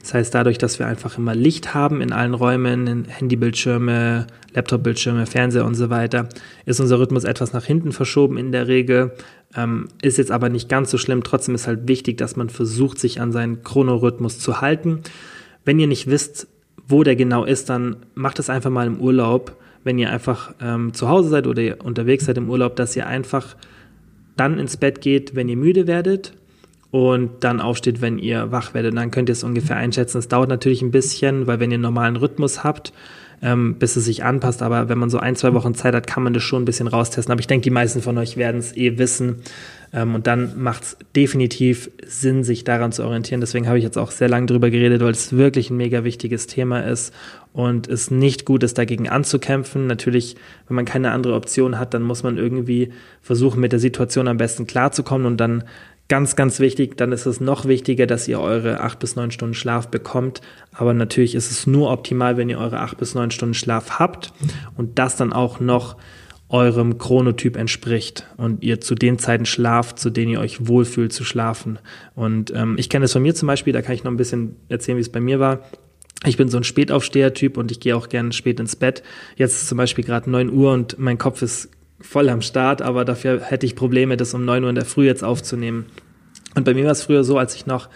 das 0.00 0.14
heißt 0.14 0.34
dadurch, 0.34 0.56
dass 0.56 0.78
wir 0.78 0.86
einfach 0.86 1.18
immer 1.18 1.34
Licht 1.34 1.74
haben 1.74 2.00
in 2.00 2.12
allen 2.12 2.34
Räumen, 2.34 2.86
in 2.86 3.04
Handybildschirme, 3.06 4.28
Laptopbildschirme, 4.54 5.26
Fernseher 5.26 5.66
und 5.66 5.74
so 5.74 5.90
weiter, 5.90 6.28
ist 6.64 6.80
unser 6.80 6.98
Rhythmus 6.98 7.24
etwas 7.24 7.52
nach 7.52 7.64
hinten 7.64 7.92
verschoben 7.92 8.38
in 8.38 8.52
der 8.52 8.68
Regel. 8.68 9.12
Ähm, 9.56 9.88
ist 10.00 10.16
jetzt 10.16 10.30
aber 10.30 10.48
nicht 10.48 10.68
ganz 10.68 10.92
so 10.92 10.96
schlimm. 10.96 11.24
Trotzdem 11.24 11.56
ist 11.56 11.66
halt 11.66 11.88
wichtig, 11.88 12.16
dass 12.18 12.36
man 12.36 12.50
versucht, 12.50 12.98
sich 13.00 13.20
an 13.20 13.32
seinen 13.32 13.62
Chronorhythmus 13.62 14.38
zu 14.38 14.60
halten. 14.60 15.00
Wenn 15.64 15.78
ihr 15.80 15.88
nicht 15.88 16.08
wisst, 16.08 16.46
wo 16.90 17.02
der 17.02 17.16
genau 17.16 17.44
ist, 17.44 17.70
dann 17.70 17.96
macht 18.14 18.38
es 18.38 18.50
einfach 18.50 18.70
mal 18.70 18.86
im 18.86 19.00
Urlaub, 19.00 19.56
wenn 19.84 19.98
ihr 19.98 20.10
einfach 20.10 20.54
ähm, 20.60 20.92
zu 20.92 21.08
Hause 21.08 21.28
seid 21.30 21.46
oder 21.46 21.62
ihr 21.62 21.84
unterwegs 21.84 22.26
seid 22.26 22.36
im 22.36 22.50
Urlaub, 22.50 22.76
dass 22.76 22.96
ihr 22.96 23.06
einfach 23.06 23.56
dann 24.36 24.58
ins 24.58 24.76
Bett 24.76 25.00
geht, 25.00 25.34
wenn 25.34 25.48
ihr 25.48 25.56
müde 25.56 25.86
werdet 25.86 26.32
und 26.90 27.44
dann 27.44 27.60
aufsteht, 27.60 28.00
wenn 28.00 28.18
ihr 28.18 28.50
wach 28.50 28.74
werdet. 28.74 28.96
Dann 28.96 29.10
könnt 29.10 29.28
ihr 29.28 29.34
es 29.34 29.44
ungefähr 29.44 29.76
einschätzen. 29.76 30.18
Es 30.18 30.28
dauert 30.28 30.48
natürlich 30.48 30.82
ein 30.82 30.90
bisschen, 30.90 31.46
weil 31.46 31.60
wenn 31.60 31.70
ihr 31.70 31.76
einen 31.76 31.82
normalen 31.82 32.16
Rhythmus 32.16 32.64
habt, 32.64 32.92
ähm, 33.42 33.76
bis 33.76 33.96
es 33.96 34.04
sich 34.04 34.24
anpasst. 34.24 34.62
Aber 34.62 34.88
wenn 34.88 34.98
man 34.98 35.10
so 35.10 35.18
ein, 35.18 35.36
zwei 35.36 35.54
Wochen 35.54 35.74
Zeit 35.74 35.94
hat, 35.94 36.06
kann 36.06 36.22
man 36.22 36.34
das 36.34 36.42
schon 36.42 36.62
ein 36.62 36.66
bisschen 36.66 36.88
raustesten. 36.88 37.32
Aber 37.32 37.40
ich 37.40 37.46
denke, 37.46 37.64
die 37.64 37.70
meisten 37.70 38.02
von 38.02 38.18
euch 38.18 38.36
werden 38.36 38.58
es 38.58 38.76
eh 38.76 38.98
wissen. 38.98 39.36
Ähm, 39.92 40.14
und 40.14 40.26
dann 40.26 40.60
macht 40.62 40.82
es 40.82 40.96
definitiv 41.16 41.90
Sinn, 42.04 42.44
sich 42.44 42.64
daran 42.64 42.92
zu 42.92 43.04
orientieren. 43.04 43.40
Deswegen 43.40 43.66
habe 43.66 43.78
ich 43.78 43.84
jetzt 43.84 43.98
auch 43.98 44.10
sehr 44.10 44.28
lange 44.28 44.46
drüber 44.46 44.70
geredet, 44.70 45.02
weil 45.02 45.12
es 45.12 45.36
wirklich 45.36 45.70
ein 45.70 45.76
mega 45.76 46.04
wichtiges 46.04 46.46
Thema 46.46 46.80
ist 46.80 47.14
und 47.52 47.88
es 47.88 48.10
nicht 48.10 48.44
gut 48.44 48.62
ist, 48.62 48.78
dagegen 48.78 49.08
anzukämpfen. 49.08 49.86
Natürlich, 49.86 50.36
wenn 50.68 50.76
man 50.76 50.84
keine 50.84 51.10
andere 51.10 51.34
Option 51.34 51.78
hat, 51.78 51.94
dann 51.94 52.02
muss 52.02 52.22
man 52.22 52.38
irgendwie 52.38 52.92
versuchen, 53.22 53.60
mit 53.60 53.72
der 53.72 53.80
Situation 53.80 54.28
am 54.28 54.36
besten 54.36 54.66
klarzukommen 54.66 55.26
und 55.26 55.38
dann 55.38 55.64
Ganz, 56.10 56.34
ganz 56.34 56.58
wichtig, 56.58 56.96
dann 56.96 57.12
ist 57.12 57.24
es 57.26 57.38
noch 57.40 57.66
wichtiger, 57.66 58.04
dass 58.04 58.26
ihr 58.26 58.40
eure 58.40 58.80
acht 58.80 58.98
bis 58.98 59.14
neun 59.14 59.30
Stunden 59.30 59.54
Schlaf 59.54 59.86
bekommt. 59.86 60.40
Aber 60.72 60.92
natürlich 60.92 61.36
ist 61.36 61.52
es 61.52 61.68
nur 61.68 61.88
optimal, 61.88 62.36
wenn 62.36 62.48
ihr 62.48 62.58
eure 62.58 62.80
acht 62.80 62.98
bis 62.98 63.14
neun 63.14 63.30
Stunden 63.30 63.54
Schlaf 63.54 64.00
habt 64.00 64.32
und 64.76 64.98
das 64.98 65.14
dann 65.14 65.32
auch 65.32 65.60
noch 65.60 65.98
eurem 66.50 66.98
Chronotyp 66.98 67.56
entspricht 67.56 68.26
und 68.36 68.62
ihr 68.62 68.80
zu 68.80 68.94
den 68.94 69.18
Zeiten 69.18 69.46
schlaft, 69.46 69.98
zu 69.98 70.10
denen 70.10 70.32
ihr 70.32 70.40
euch 70.40 70.66
wohlfühlt 70.66 71.12
zu 71.12 71.24
schlafen. 71.24 71.78
Und 72.14 72.52
ähm, 72.54 72.76
ich 72.76 72.88
kenne 72.88 73.04
es 73.04 73.12
von 73.12 73.22
mir 73.22 73.34
zum 73.34 73.46
Beispiel, 73.46 73.72
da 73.72 73.82
kann 73.82 73.94
ich 73.94 74.04
noch 74.04 74.10
ein 74.10 74.16
bisschen 74.16 74.56
erzählen, 74.68 74.98
wie 74.98 75.02
es 75.02 75.12
bei 75.12 75.20
mir 75.20 75.38
war. 75.38 75.60
Ich 76.26 76.36
bin 76.36 76.48
so 76.48 76.58
ein 76.58 76.64
Spätaufsteher-Typ 76.64 77.56
und 77.56 77.70
ich 77.70 77.80
gehe 77.80 77.96
auch 77.96 78.08
gerne 78.08 78.32
spät 78.32 78.60
ins 78.60 78.76
Bett. 78.76 79.02
Jetzt 79.36 79.54
ist 79.54 79.68
zum 79.68 79.78
Beispiel 79.78 80.04
gerade 80.04 80.28
neun 80.28 80.50
Uhr 80.50 80.72
und 80.72 80.98
mein 80.98 81.18
Kopf 81.18 81.40
ist 81.40 81.70
voll 82.00 82.28
am 82.28 82.42
Start, 82.42 82.82
aber 82.82 83.04
dafür 83.04 83.40
hätte 83.40 83.64
ich 83.64 83.76
Probleme, 83.76 84.16
das 84.16 84.34
um 84.34 84.44
neun 84.44 84.64
Uhr 84.64 84.70
in 84.70 84.74
der 84.74 84.84
Früh 84.84 85.06
jetzt 85.06 85.22
aufzunehmen. 85.22 85.86
Und 86.56 86.64
bei 86.64 86.74
mir 86.74 86.84
war 86.84 86.92
es 86.92 87.02
früher 87.02 87.24
so, 87.24 87.38
als 87.38 87.54
ich 87.54 87.66
noch 87.66 87.88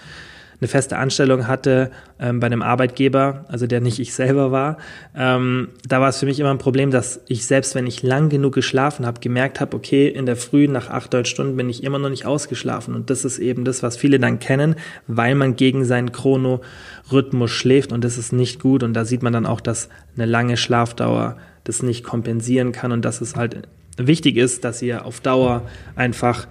eine 0.61 0.69
feste 0.69 0.97
Anstellung 0.97 1.47
hatte 1.47 1.91
ähm, 2.19 2.41
bei 2.41 2.47
einem 2.47 2.63
Arbeitgeber, 2.63 3.45
also 3.49 3.67
der 3.67 3.81
nicht 3.81 3.99
ich 3.99 4.15
selber 4.15 4.53
war, 4.53 4.79
ähm, 5.17 5.69
da 5.87 6.01
war 6.01 6.09
es 6.09 6.19
für 6.19 6.27
mich 6.27 6.41
immer 6.41 6.51
ein 6.51 6.59
Problem, 6.59 6.91
dass 6.91 7.21
ich 7.29 7.47
selbst, 7.47 7.75
wenn 7.75 7.87
ich 7.87 8.03
lang 8.03 8.29
genug 8.29 8.55
geschlafen 8.55 9.07
habe, 9.07 9.21
gemerkt 9.21 9.61
habe, 9.61 9.77
okay, 9.77 10.09
in 10.09 10.27
der 10.27 10.37
Früh 10.37 10.69
nach 10.69 10.91
acht, 10.91 11.13
neun 11.13 11.25
Stunden 11.25 11.57
bin 11.57 11.69
ich 11.69 11.83
immer 11.83 11.99
noch 11.99 12.11
nicht 12.11 12.27
ausgeschlafen. 12.27 12.95
Und 12.95 13.11
das 13.11 13.25
ist 13.25 13.39
eben 13.39 13.65
das, 13.65 13.83
was 13.83 13.97
viele 13.97 14.19
dann 14.19 14.39
kennen, 14.39 14.77
weil 15.07 15.35
man 15.35 15.57
gegen 15.57 15.85
seinen 15.85 16.13
Chronorhythmus 16.13 17.51
schläft 17.51 17.93
und 17.93 18.05
das 18.05 18.19
ist 18.19 18.33
nicht 18.33 18.61
gut. 18.61 18.83
Und 18.83 18.95
da 18.95 19.05
sieht 19.05 19.23
man 19.23 19.33
dann 19.33 19.47
auch, 19.47 19.61
dass 19.61 19.89
eine 20.17 20.27
lange 20.27 20.57
Schlafdauer 20.57 21.37
das 21.65 21.83
nicht 21.83 22.05
kompensieren 22.05 22.73
kann 22.73 22.93
und 22.93 23.05
dass 23.05 23.21
es 23.21 23.37
halt 23.37 23.69
wichtig 23.97 24.37
ist, 24.37 24.65
dass 24.65 24.83
ihr 24.83 25.05
auf 25.05 25.21
Dauer 25.21 25.63
einfach 25.97 26.47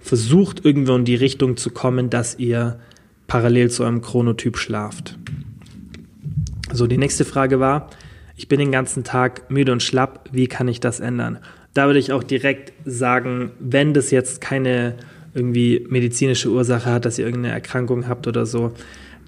versucht, 0.00 0.64
irgendwo 0.64 0.94
in 0.96 1.04
die 1.04 1.14
Richtung 1.14 1.56
zu 1.56 1.70
kommen, 1.70 2.10
dass 2.10 2.38
ihr 2.38 2.78
parallel 3.32 3.70
zu 3.70 3.82
eurem 3.82 4.02
Chronotyp 4.02 4.58
schlaft. 4.58 5.16
So, 6.70 6.86
die 6.86 6.98
nächste 6.98 7.24
Frage 7.24 7.60
war, 7.60 7.88
ich 8.36 8.46
bin 8.46 8.58
den 8.58 8.70
ganzen 8.70 9.04
Tag 9.04 9.50
müde 9.50 9.72
und 9.72 9.82
schlapp, 9.82 10.28
wie 10.32 10.48
kann 10.48 10.68
ich 10.68 10.80
das 10.80 11.00
ändern? 11.00 11.38
Da 11.72 11.86
würde 11.86 11.98
ich 11.98 12.12
auch 12.12 12.22
direkt 12.22 12.74
sagen, 12.84 13.52
wenn 13.58 13.94
das 13.94 14.10
jetzt 14.10 14.42
keine 14.42 14.96
irgendwie 15.32 15.86
medizinische 15.88 16.50
Ursache 16.50 16.92
hat, 16.92 17.06
dass 17.06 17.18
ihr 17.18 17.24
irgendeine 17.24 17.54
Erkrankung 17.54 18.06
habt 18.06 18.26
oder 18.26 18.44
so, 18.44 18.74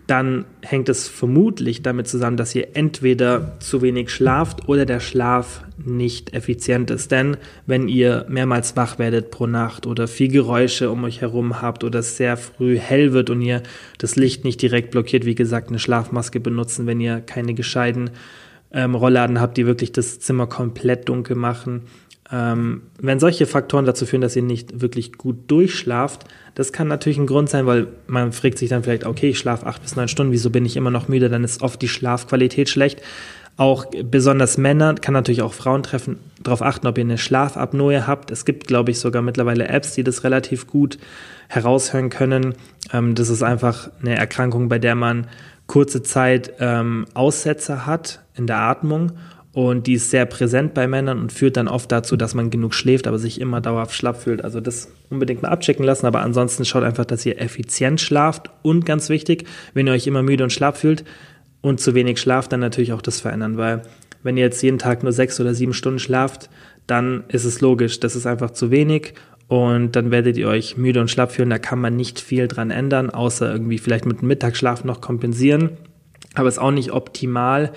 dann 0.06 0.44
hängt 0.60 0.90
es 0.90 1.08
vermutlich 1.08 1.82
damit 1.82 2.08
zusammen, 2.08 2.36
dass 2.36 2.54
ihr 2.54 2.68
entweder 2.76 3.56
zu 3.58 3.80
wenig 3.80 4.10
schlaft 4.10 4.68
oder 4.68 4.84
der 4.84 5.00
Schlaf 5.00 5.62
nicht 5.82 6.34
effizient 6.34 6.90
ist. 6.90 7.10
Denn 7.10 7.38
wenn 7.66 7.88
ihr 7.88 8.26
mehrmals 8.28 8.76
wach 8.76 8.98
werdet 8.98 9.30
pro 9.30 9.46
Nacht 9.46 9.86
oder 9.86 10.06
viel 10.06 10.28
Geräusche 10.28 10.90
um 10.90 11.04
euch 11.04 11.22
herum 11.22 11.62
habt 11.62 11.84
oder 11.84 12.00
es 12.00 12.18
sehr 12.18 12.36
früh 12.36 12.78
hell 12.78 13.12
wird 13.14 13.30
und 13.30 13.40
ihr 13.40 13.62
das 13.96 14.16
Licht 14.16 14.44
nicht 14.44 14.60
direkt 14.60 14.90
blockiert, 14.90 15.24
wie 15.24 15.34
gesagt, 15.34 15.68
eine 15.68 15.78
Schlafmaske 15.78 16.38
benutzen, 16.38 16.86
wenn 16.86 17.00
ihr 17.00 17.20
keine 17.20 17.54
gescheiten 17.54 18.10
ähm, 18.74 18.94
Rollladen 18.94 19.40
habt, 19.40 19.56
die 19.56 19.66
wirklich 19.66 19.92
das 19.92 20.20
Zimmer 20.20 20.46
komplett 20.46 21.08
dunkel 21.08 21.36
machen. 21.36 21.82
Ähm, 22.32 22.82
wenn 23.00 23.20
solche 23.20 23.46
Faktoren 23.46 23.84
dazu 23.84 24.06
führen, 24.06 24.22
dass 24.22 24.36
ihr 24.36 24.42
nicht 24.42 24.80
wirklich 24.80 25.12
gut 25.14 25.36
durchschlaft, 25.48 26.24
das 26.54 26.72
kann 26.72 26.88
natürlich 26.88 27.18
ein 27.18 27.26
Grund 27.26 27.50
sein, 27.50 27.66
weil 27.66 27.88
man 28.06 28.32
fragt 28.32 28.58
sich 28.58 28.70
dann 28.70 28.82
vielleicht, 28.82 29.04
okay, 29.04 29.30
ich 29.30 29.38
schlafe 29.38 29.66
acht 29.66 29.82
bis 29.82 29.96
neun 29.96 30.08
Stunden, 30.08 30.32
wieso 30.32 30.50
bin 30.50 30.64
ich 30.64 30.76
immer 30.76 30.90
noch 30.90 31.08
müde? 31.08 31.28
Dann 31.28 31.44
ist 31.44 31.62
oft 31.62 31.82
die 31.82 31.88
Schlafqualität 31.88 32.68
schlecht. 32.68 33.02
Auch 33.56 33.86
besonders 34.04 34.58
Männer, 34.58 34.94
kann 34.94 35.14
natürlich 35.14 35.42
auch 35.42 35.52
Frauen 35.52 35.84
treffen, 35.84 36.18
darauf 36.42 36.60
achten, 36.60 36.88
ob 36.88 36.98
ihr 36.98 37.04
eine 37.04 37.18
Schlafapnoe 37.18 38.06
habt. 38.06 38.32
Es 38.32 38.44
gibt, 38.44 38.66
glaube 38.66 38.90
ich, 38.90 38.98
sogar 38.98 39.22
mittlerweile 39.22 39.68
Apps, 39.68 39.92
die 39.92 40.02
das 40.02 40.24
relativ 40.24 40.66
gut 40.66 40.98
heraushören 41.48 42.10
können. 42.10 42.54
Ähm, 42.92 43.14
das 43.14 43.28
ist 43.28 43.42
einfach 43.42 43.90
eine 44.00 44.16
Erkrankung, 44.16 44.68
bei 44.68 44.78
der 44.78 44.94
man 44.94 45.28
kurze 45.66 46.02
Zeit 46.02 46.54
ähm, 46.58 47.06
Aussetzer 47.14 47.86
hat 47.86 48.22
in 48.34 48.46
der 48.46 48.58
Atmung 48.58 49.12
und 49.54 49.86
die 49.86 49.94
ist 49.94 50.10
sehr 50.10 50.26
präsent 50.26 50.74
bei 50.74 50.88
Männern 50.88 51.20
und 51.20 51.32
führt 51.32 51.56
dann 51.56 51.68
oft 51.68 51.90
dazu, 51.90 52.16
dass 52.16 52.34
man 52.34 52.50
genug 52.50 52.74
schläft, 52.74 53.06
aber 53.06 53.18
sich 53.18 53.40
immer 53.40 53.60
dauerhaft 53.60 53.94
schlapp 53.94 54.20
fühlt. 54.20 54.42
Also 54.42 54.60
das 54.60 54.88
unbedingt 55.10 55.42
mal 55.42 55.48
abchecken 55.48 55.84
lassen, 55.84 56.06
aber 56.06 56.22
ansonsten 56.22 56.64
schaut 56.64 56.82
einfach, 56.82 57.04
dass 57.04 57.24
ihr 57.24 57.40
effizient 57.40 58.00
schlaft 58.00 58.50
und 58.62 58.84
ganz 58.84 59.08
wichtig, 59.08 59.44
wenn 59.72 59.86
ihr 59.86 59.92
euch 59.92 60.08
immer 60.08 60.24
müde 60.24 60.42
und 60.42 60.50
schlapp 60.50 60.76
fühlt 60.76 61.04
und 61.60 61.80
zu 61.80 61.94
wenig 61.94 62.20
schlaft, 62.20 62.52
dann 62.52 62.60
natürlich 62.60 62.92
auch 62.92 63.00
das 63.00 63.20
verändern, 63.20 63.56
weil 63.56 63.82
wenn 64.24 64.36
ihr 64.36 64.42
jetzt 64.42 64.60
jeden 64.60 64.78
Tag 64.78 65.04
nur 65.04 65.12
sechs 65.12 65.40
oder 65.40 65.54
sieben 65.54 65.72
Stunden 65.72 66.00
schlaft, 66.00 66.50
dann 66.88 67.22
ist 67.28 67.44
es 67.44 67.60
logisch, 67.60 68.00
das 68.00 68.16
ist 68.16 68.26
einfach 68.26 68.50
zu 68.50 68.72
wenig 68.72 69.14
und 69.46 69.94
dann 69.94 70.10
werdet 70.10 70.36
ihr 70.36 70.48
euch 70.48 70.76
müde 70.76 71.00
und 71.00 71.12
schlapp 71.12 71.30
fühlen. 71.30 71.50
Da 71.50 71.58
kann 71.58 71.78
man 71.78 71.94
nicht 71.94 72.18
viel 72.18 72.48
dran 72.48 72.72
ändern, 72.72 73.10
außer 73.10 73.52
irgendwie 73.52 73.78
vielleicht 73.78 74.06
mit 74.06 74.20
dem 74.20 74.28
Mittagsschlaf 74.28 74.82
noch 74.82 75.00
kompensieren. 75.00 75.70
Aber 76.34 76.48
ist 76.48 76.58
auch 76.58 76.72
nicht 76.72 76.92
optimal 76.92 77.72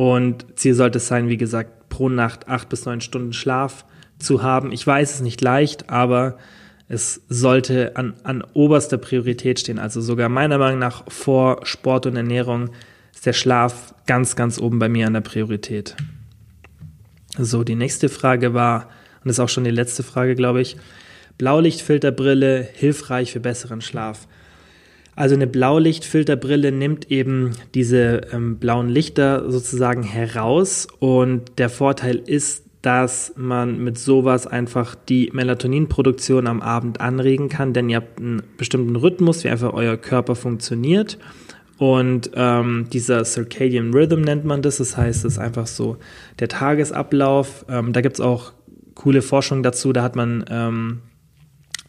und 0.00 0.46
Ziel 0.58 0.72
sollte 0.72 0.96
es 0.96 1.08
sein, 1.08 1.28
wie 1.28 1.36
gesagt, 1.36 1.90
pro 1.90 2.08
Nacht 2.08 2.48
acht 2.48 2.70
bis 2.70 2.86
neun 2.86 3.02
Stunden 3.02 3.34
Schlaf 3.34 3.84
zu 4.18 4.42
haben. 4.42 4.72
Ich 4.72 4.86
weiß, 4.86 5.10
es 5.10 5.16
ist 5.16 5.22
nicht 5.22 5.42
leicht, 5.42 5.90
aber 5.90 6.38
es 6.88 7.20
sollte 7.28 7.96
an, 7.96 8.14
an 8.22 8.42
oberster 8.54 8.96
Priorität 8.96 9.60
stehen. 9.60 9.78
Also 9.78 10.00
sogar 10.00 10.30
meiner 10.30 10.56
Meinung 10.56 10.78
nach 10.78 11.04
vor 11.12 11.66
Sport 11.66 12.06
und 12.06 12.16
Ernährung 12.16 12.70
ist 13.14 13.26
der 13.26 13.34
Schlaf 13.34 13.94
ganz, 14.06 14.36
ganz 14.36 14.58
oben 14.58 14.78
bei 14.78 14.88
mir 14.88 15.06
an 15.06 15.12
der 15.12 15.20
Priorität. 15.20 15.96
So, 17.36 17.62
die 17.62 17.76
nächste 17.76 18.08
Frage 18.08 18.54
war, 18.54 18.84
und 19.22 19.26
das 19.26 19.36
ist 19.36 19.40
auch 19.40 19.50
schon 19.50 19.64
die 19.64 19.70
letzte 19.70 20.02
Frage, 20.02 20.34
glaube 20.34 20.62
ich, 20.62 20.78
Blaulichtfilterbrille 21.36 22.66
hilfreich 22.72 23.32
für 23.32 23.40
besseren 23.40 23.82
Schlaf. 23.82 24.26
Also 25.20 25.34
eine 25.34 25.46
Blaulichtfilterbrille 25.46 26.72
nimmt 26.72 27.10
eben 27.10 27.50
diese 27.74 28.22
ähm, 28.32 28.56
blauen 28.56 28.88
Lichter 28.88 29.50
sozusagen 29.50 30.02
heraus 30.02 30.88
und 30.98 31.58
der 31.58 31.68
Vorteil 31.68 32.16
ist, 32.16 32.64
dass 32.80 33.34
man 33.36 33.84
mit 33.84 33.98
sowas 33.98 34.46
einfach 34.46 34.94
die 34.94 35.28
Melatoninproduktion 35.34 36.46
am 36.46 36.62
Abend 36.62 37.02
anregen 37.02 37.50
kann, 37.50 37.74
denn 37.74 37.90
ihr 37.90 37.96
habt 37.96 38.18
einen 38.18 38.42
bestimmten 38.56 38.96
Rhythmus, 38.96 39.44
wie 39.44 39.50
einfach 39.50 39.74
euer 39.74 39.98
Körper 39.98 40.36
funktioniert. 40.36 41.18
Und 41.76 42.30
ähm, 42.32 42.86
dieser 42.90 43.22
Circadian 43.26 43.92
Rhythm 43.92 44.22
nennt 44.22 44.46
man 44.46 44.62
das, 44.62 44.78
das 44.78 44.96
heißt, 44.96 45.26
es 45.26 45.34
ist 45.34 45.38
einfach 45.38 45.66
so 45.66 45.98
der 46.38 46.48
Tagesablauf. 46.48 47.66
Ähm, 47.68 47.92
da 47.92 48.00
gibt 48.00 48.14
es 48.14 48.20
auch 48.22 48.54
coole 48.94 49.20
Forschung 49.20 49.62
dazu, 49.62 49.92
da 49.92 50.02
hat 50.02 50.16
man 50.16 50.46
ähm, 50.48 51.00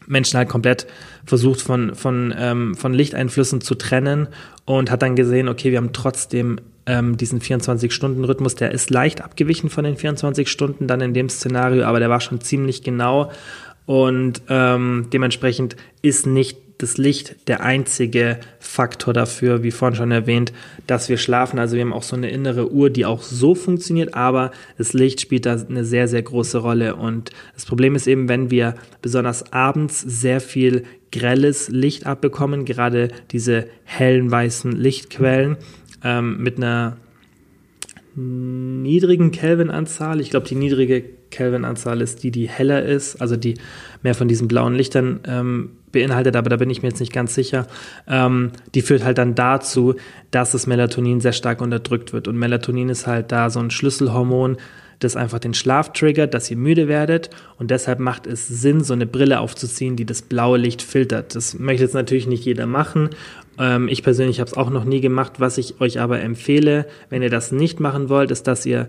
Menschen 0.06 0.38
halt 0.38 0.48
komplett 0.48 0.86
versucht 1.24 1.60
von, 1.60 1.94
von, 1.94 2.34
ähm, 2.36 2.74
von 2.74 2.94
Lichteinflüssen 2.94 3.60
zu 3.60 3.74
trennen 3.74 4.28
und 4.64 4.90
hat 4.90 5.02
dann 5.02 5.16
gesehen, 5.16 5.48
okay, 5.48 5.70
wir 5.70 5.78
haben 5.78 5.92
trotzdem 5.92 6.58
ähm, 6.86 7.16
diesen 7.16 7.40
24-Stunden-Rhythmus, 7.40 8.56
der 8.56 8.72
ist 8.72 8.90
leicht 8.90 9.20
abgewichen 9.20 9.70
von 9.70 9.84
den 9.84 9.96
24 9.96 10.48
Stunden 10.48 10.86
dann 10.86 11.00
in 11.00 11.14
dem 11.14 11.28
Szenario, 11.28 11.84
aber 11.84 12.00
der 12.00 12.10
war 12.10 12.20
schon 12.20 12.40
ziemlich 12.40 12.82
genau 12.82 13.30
und 13.86 14.42
ähm, 14.48 15.08
dementsprechend 15.12 15.76
ist 16.02 16.26
nicht 16.26 16.58
das 16.78 16.98
Licht 16.98 17.48
der 17.48 17.62
einzige 17.62 18.38
Faktor 18.58 19.14
dafür, 19.14 19.62
wie 19.62 19.70
vorhin 19.70 19.96
schon 19.96 20.10
erwähnt, 20.10 20.52
dass 20.86 21.08
wir 21.08 21.16
schlafen. 21.16 21.58
Also 21.58 21.76
wir 21.76 21.82
haben 21.82 21.92
auch 21.92 22.02
so 22.02 22.16
eine 22.16 22.30
innere 22.30 22.72
Uhr, 22.72 22.90
die 22.90 23.06
auch 23.06 23.22
so 23.22 23.54
funktioniert, 23.54 24.14
aber 24.14 24.50
das 24.78 24.92
Licht 24.92 25.20
spielt 25.20 25.46
da 25.46 25.56
eine 25.56 25.84
sehr, 25.84 26.08
sehr 26.08 26.22
große 26.22 26.58
Rolle. 26.58 26.96
Und 26.96 27.30
das 27.54 27.66
Problem 27.66 27.94
ist 27.94 28.06
eben, 28.06 28.28
wenn 28.28 28.50
wir 28.50 28.74
besonders 29.00 29.52
abends 29.52 30.00
sehr 30.00 30.40
viel 30.40 30.84
grelles 31.12 31.68
Licht 31.68 32.06
abbekommen, 32.06 32.64
gerade 32.64 33.08
diese 33.30 33.66
hellen 33.84 34.30
weißen 34.30 34.72
Lichtquellen 34.72 35.56
ähm, 36.02 36.42
mit 36.42 36.56
einer 36.56 36.96
niedrigen 38.14 39.30
Kelvin-Anzahl. 39.30 40.20
Ich 40.20 40.30
glaube, 40.30 40.46
die 40.46 40.54
niedrige 40.54 41.02
Kelvin-Anzahl 41.30 42.00
ist 42.00 42.22
die, 42.22 42.30
die 42.30 42.48
heller 42.48 42.84
ist, 42.84 43.20
also 43.20 43.36
die 43.36 43.54
mehr 44.02 44.14
von 44.14 44.28
diesen 44.28 44.48
blauen 44.48 44.74
Lichtern 44.74 45.20
ähm, 45.26 45.70
beinhaltet, 45.92 46.36
aber 46.36 46.50
da 46.50 46.56
bin 46.56 46.70
ich 46.70 46.82
mir 46.82 46.88
jetzt 46.88 47.00
nicht 47.00 47.12
ganz 47.12 47.34
sicher. 47.34 47.66
Ähm, 48.08 48.52
die 48.74 48.82
führt 48.82 49.04
halt 49.04 49.18
dann 49.18 49.34
dazu, 49.34 49.94
dass 50.30 50.52
das 50.52 50.66
Melatonin 50.66 51.20
sehr 51.20 51.32
stark 51.32 51.60
unterdrückt 51.60 52.12
wird. 52.12 52.28
Und 52.28 52.36
Melatonin 52.36 52.88
ist 52.88 53.06
halt 53.06 53.30
da 53.30 53.50
so 53.50 53.60
ein 53.60 53.70
Schlüsselhormon, 53.70 54.56
das 54.98 55.16
einfach 55.16 55.38
den 55.38 55.54
Schlaf 55.54 55.92
triggert, 55.92 56.34
dass 56.34 56.50
ihr 56.50 56.56
müde 56.56 56.88
werdet. 56.88 57.30
Und 57.58 57.70
deshalb 57.70 57.98
macht 57.98 58.26
es 58.26 58.46
Sinn, 58.48 58.82
so 58.82 58.92
eine 58.92 59.06
Brille 59.06 59.40
aufzuziehen, 59.40 59.96
die 59.96 60.06
das 60.06 60.22
blaue 60.22 60.58
Licht 60.58 60.82
filtert. 60.82 61.34
Das 61.34 61.58
möchte 61.58 61.82
jetzt 61.82 61.94
natürlich 61.94 62.26
nicht 62.26 62.44
jeder 62.44 62.66
machen. 62.66 63.10
Ähm, 63.58 63.88
ich 63.88 64.02
persönlich 64.02 64.40
habe 64.40 64.50
es 64.50 64.56
auch 64.56 64.70
noch 64.70 64.84
nie 64.84 65.00
gemacht. 65.00 65.34
Was 65.38 65.58
ich 65.58 65.80
euch 65.80 66.00
aber 66.00 66.20
empfehle, 66.20 66.86
wenn 67.10 67.22
ihr 67.22 67.30
das 67.30 67.52
nicht 67.52 67.80
machen 67.80 68.08
wollt, 68.08 68.30
ist, 68.30 68.46
dass 68.46 68.64
ihr 68.64 68.88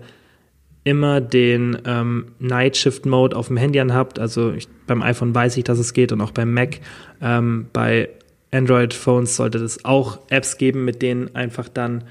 immer 0.84 1.20
den 1.20 1.78
ähm, 1.86 2.26
Night 2.38 2.76
Shift 2.76 3.06
Mode 3.06 3.36
auf 3.36 3.48
dem 3.48 3.56
Handy 3.56 3.80
anhabt. 3.80 4.18
Also 4.18 4.52
ich, 4.52 4.68
beim 4.86 5.02
iPhone 5.02 5.34
weiß 5.34 5.56
ich, 5.56 5.64
dass 5.64 5.78
es 5.78 5.94
geht 5.94 6.12
und 6.12 6.20
auch 6.20 6.30
beim 6.30 6.52
Mac. 6.52 6.80
Ähm, 7.20 7.66
bei 7.72 8.10
Android 8.52 8.94
Phones 8.94 9.36
sollte 9.36 9.58
es 9.58 9.84
auch 9.84 10.18
Apps 10.28 10.58
geben, 10.58 10.84
mit 10.84 11.02
denen 11.02 11.34
einfach 11.34 11.68
dann 11.68 12.04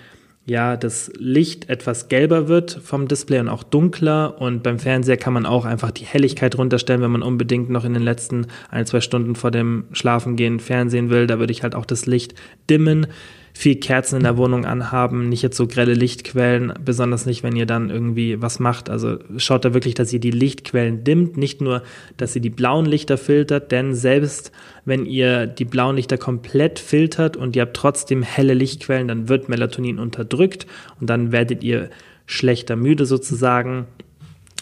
ja, 0.45 0.75
das 0.75 1.09
Licht 1.17 1.69
etwas 1.69 2.09
gelber 2.09 2.49
wird 2.49 2.71
vom 2.83 3.07
Display 3.07 3.39
und 3.39 3.47
auch 3.47 3.63
dunkler. 3.63 4.41
Und 4.41 4.61
beim 4.61 4.77
Fernseher 4.77 5.15
kann 5.15 5.31
man 5.31 5.45
auch 5.45 5.63
einfach 5.63 5.91
die 5.91 6.03
Helligkeit 6.03 6.57
runterstellen, 6.57 7.01
wenn 7.01 7.11
man 7.11 7.23
unbedingt 7.23 7.69
noch 7.69 7.85
in 7.85 7.93
den 7.93 8.03
letzten 8.03 8.47
ein, 8.69 8.85
zwei 8.85 8.99
Stunden 8.99 9.35
vor 9.35 9.51
dem 9.51 9.85
Schlafengehen 9.93 10.59
Fernsehen 10.59 11.09
will. 11.09 11.27
Da 11.27 11.39
würde 11.39 11.53
ich 11.53 11.63
halt 11.63 11.75
auch 11.75 11.85
das 11.85 12.07
Licht 12.07 12.33
dimmen 12.69 13.07
viel 13.55 13.75
Kerzen 13.75 14.17
in 14.17 14.23
der 14.23 14.35
Wohnung 14.35 14.65
anhaben, 14.65 15.29
nicht 15.29 15.43
jetzt 15.43 15.57
so 15.57 15.67
grelle 15.67 15.93
Lichtquellen, 15.93 16.73
besonders 16.83 17.25
nicht, 17.27 17.43
wenn 17.43 17.55
ihr 17.55 17.67
dann 17.67 17.91
irgendwie 17.91 18.41
was 18.41 18.59
macht. 18.59 18.89
Also 18.89 19.19
schaut 19.37 19.63
da 19.63 19.73
wirklich, 19.73 19.93
dass 19.93 20.11
ihr 20.11 20.19
die 20.19 20.31
Lichtquellen 20.31 21.03
dimmt, 21.03 21.37
nicht 21.37 21.61
nur, 21.61 21.83
dass 22.17 22.35
ihr 22.35 22.41
die 22.41 22.49
blauen 22.49 22.85
Lichter 22.85 23.17
filtert, 23.17 23.71
denn 23.71 23.93
selbst 23.93 24.51
wenn 24.85 25.05
ihr 25.05 25.45
die 25.45 25.65
blauen 25.65 25.95
Lichter 25.95 26.17
komplett 26.17 26.79
filtert 26.79 27.37
und 27.37 27.55
ihr 27.55 27.61
habt 27.61 27.75
trotzdem 27.75 28.23
helle 28.23 28.55
Lichtquellen, 28.55 29.07
dann 29.07 29.29
wird 29.29 29.49
Melatonin 29.49 29.99
unterdrückt 29.99 30.65
und 30.99 31.09
dann 31.09 31.31
werdet 31.31 31.63
ihr 31.63 31.89
schlechter 32.25 32.75
müde 32.75 33.05
sozusagen. 33.05 33.85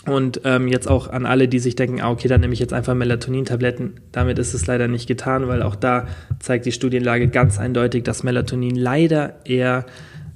Und 0.07 0.41
ähm, 0.45 0.67
jetzt 0.67 0.89
auch 0.89 1.09
an 1.09 1.27
alle, 1.27 1.47
die 1.47 1.59
sich 1.59 1.75
denken, 1.75 2.01
ah, 2.01 2.09
okay, 2.09 2.27
dann 2.27 2.41
nehme 2.41 2.53
ich 2.53 2.59
jetzt 2.59 2.73
einfach 2.73 2.95
Melatonin-Tabletten. 2.95 3.99
Damit 4.11 4.39
ist 4.39 4.55
es 4.55 4.65
leider 4.65 4.87
nicht 4.87 5.07
getan, 5.07 5.47
weil 5.47 5.61
auch 5.61 5.75
da 5.75 6.07
zeigt 6.39 6.65
die 6.65 6.71
Studienlage 6.71 7.27
ganz 7.27 7.59
eindeutig, 7.59 8.03
dass 8.03 8.23
Melatonin 8.23 8.75
leider 8.75 9.35
eher 9.45 9.85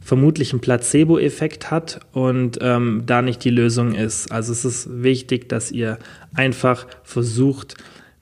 vermutlich 0.02 0.52
einen 0.54 0.62
Placebo-Effekt 0.62 1.72
hat 1.72 2.00
und 2.12 2.60
ähm, 2.62 3.04
da 3.08 3.24
nicht 3.24 3.44
die 3.44 3.50
Lösung 3.50 3.96
ist. 3.96 4.32
Also 4.32 4.52
es 4.52 4.64
ist 4.64 5.02
wichtig, 5.02 5.50
dass 5.50 5.72
ihr 5.72 5.98
einfach 6.36 6.86
versucht, 7.02 7.74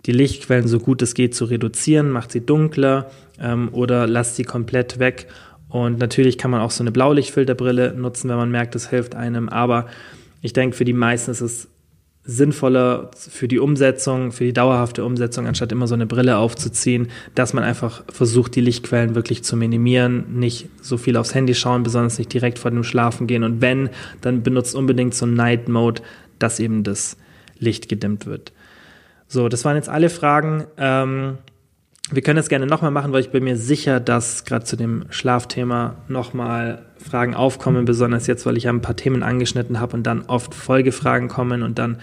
die 0.06 0.14
Lichtquellen 0.14 0.68
so 0.68 0.80
gut 0.80 1.02
es 1.02 1.14
geht 1.14 1.36
zu 1.36 1.44
reduzieren, 1.44 2.10
macht 2.10 2.32
sie 2.32 2.46
dunkler 2.46 3.12
ähm, 3.38 3.68
oder 3.74 4.08
lasst 4.08 4.38
sie 4.38 4.46
komplett 4.46 5.00
weg. 5.00 5.28
Und 5.68 6.00
natürlich 6.00 6.38
kann 6.38 6.52
man 6.52 6.62
auch 6.62 6.72
so 6.72 6.84
eine 6.84 6.92
Blaulichtfilterbrille 6.94 7.94
nutzen, 7.96 8.30
wenn 8.30 8.38
man 8.38 8.52
merkt, 8.52 8.76
es 8.76 8.90
hilft 8.90 9.16
einem, 9.16 9.50
aber 9.50 9.88
ich 10.44 10.54
denke, 10.54 10.76
für 10.76 10.86
die 10.86 10.94
meisten 10.94 11.32
ist 11.32 11.42
es 11.42 11.70
sinnvoller 12.26 13.12
für 13.16 13.48
die 13.48 13.60
Umsetzung, 13.60 14.32
für 14.32 14.44
die 14.44 14.54
dauerhafte 14.54 15.04
Umsetzung, 15.04 15.48
anstatt 15.48 15.72
immer 15.72 15.88
so 15.88 15.94
eine 15.94 16.06
Brille 16.06 16.38
aufzuziehen, 16.38 17.08
dass 17.34 17.54
man 17.54 17.64
einfach 17.64 18.04
versucht, 18.10 18.56
die 18.56 18.62
Lichtquellen 18.62 19.16
wirklich 19.16 19.44
zu 19.44 19.58
minimieren, 19.58 20.40
nicht 20.40 20.70
so 20.82 20.98
viel 20.98 21.18
aufs 21.18 21.34
Handy 21.34 21.56
schauen, 21.56 21.84
besonders 21.84 22.18
nicht 22.18 22.32
direkt 22.32 22.60
vor 22.60 22.72
dem 22.72 22.84
Schlafen 22.84 23.26
gehen. 23.26 23.44
Und 23.44 23.62
wenn, 23.62 23.90
dann 24.22 24.44
benutzt 24.44 24.76
unbedingt 24.76 25.16
so 25.16 25.26
Night 25.26 25.68
Mode, 25.68 26.02
dass 26.40 26.60
eben 26.60 26.84
das 26.84 27.18
Licht 27.58 27.90
gedimmt 27.90 28.26
wird. 28.26 28.54
So, 29.28 29.50
das 29.50 29.66
waren 29.66 29.78
jetzt 29.78 29.90
alle 29.90 30.10
Fragen. 30.10 30.66
Ähm, 30.78 31.38
wir 32.15 32.21
können 32.21 32.39
es 32.39 32.49
gerne 32.49 32.65
nochmal 32.65 32.91
machen, 32.91 33.12
weil 33.13 33.21
ich 33.21 33.30
bin 33.30 33.43
mir 33.43 33.58
sicher, 33.58 33.99
dass 33.99 34.45
gerade 34.45 34.65
zu 34.65 34.76
dem 34.76 35.06
Schlafthema 35.10 35.95
nochmal 36.08 36.86
Fragen 36.97 37.36
aufkommen, 37.36 37.86
besonders 37.86 38.28
jetzt, 38.28 38.45
weil 38.45 38.58
ich 38.58 38.63
ja 38.63 38.71
ein 38.71 38.82
paar 38.82 38.95
Themen 38.95 39.23
angeschnitten 39.23 39.80
habe 39.80 39.95
und 39.95 40.04
dann 40.04 40.23
oft 40.23 40.54
Folgefragen 40.54 41.28
kommen 41.28 41.63
und 41.63 41.80
dann 41.80 41.97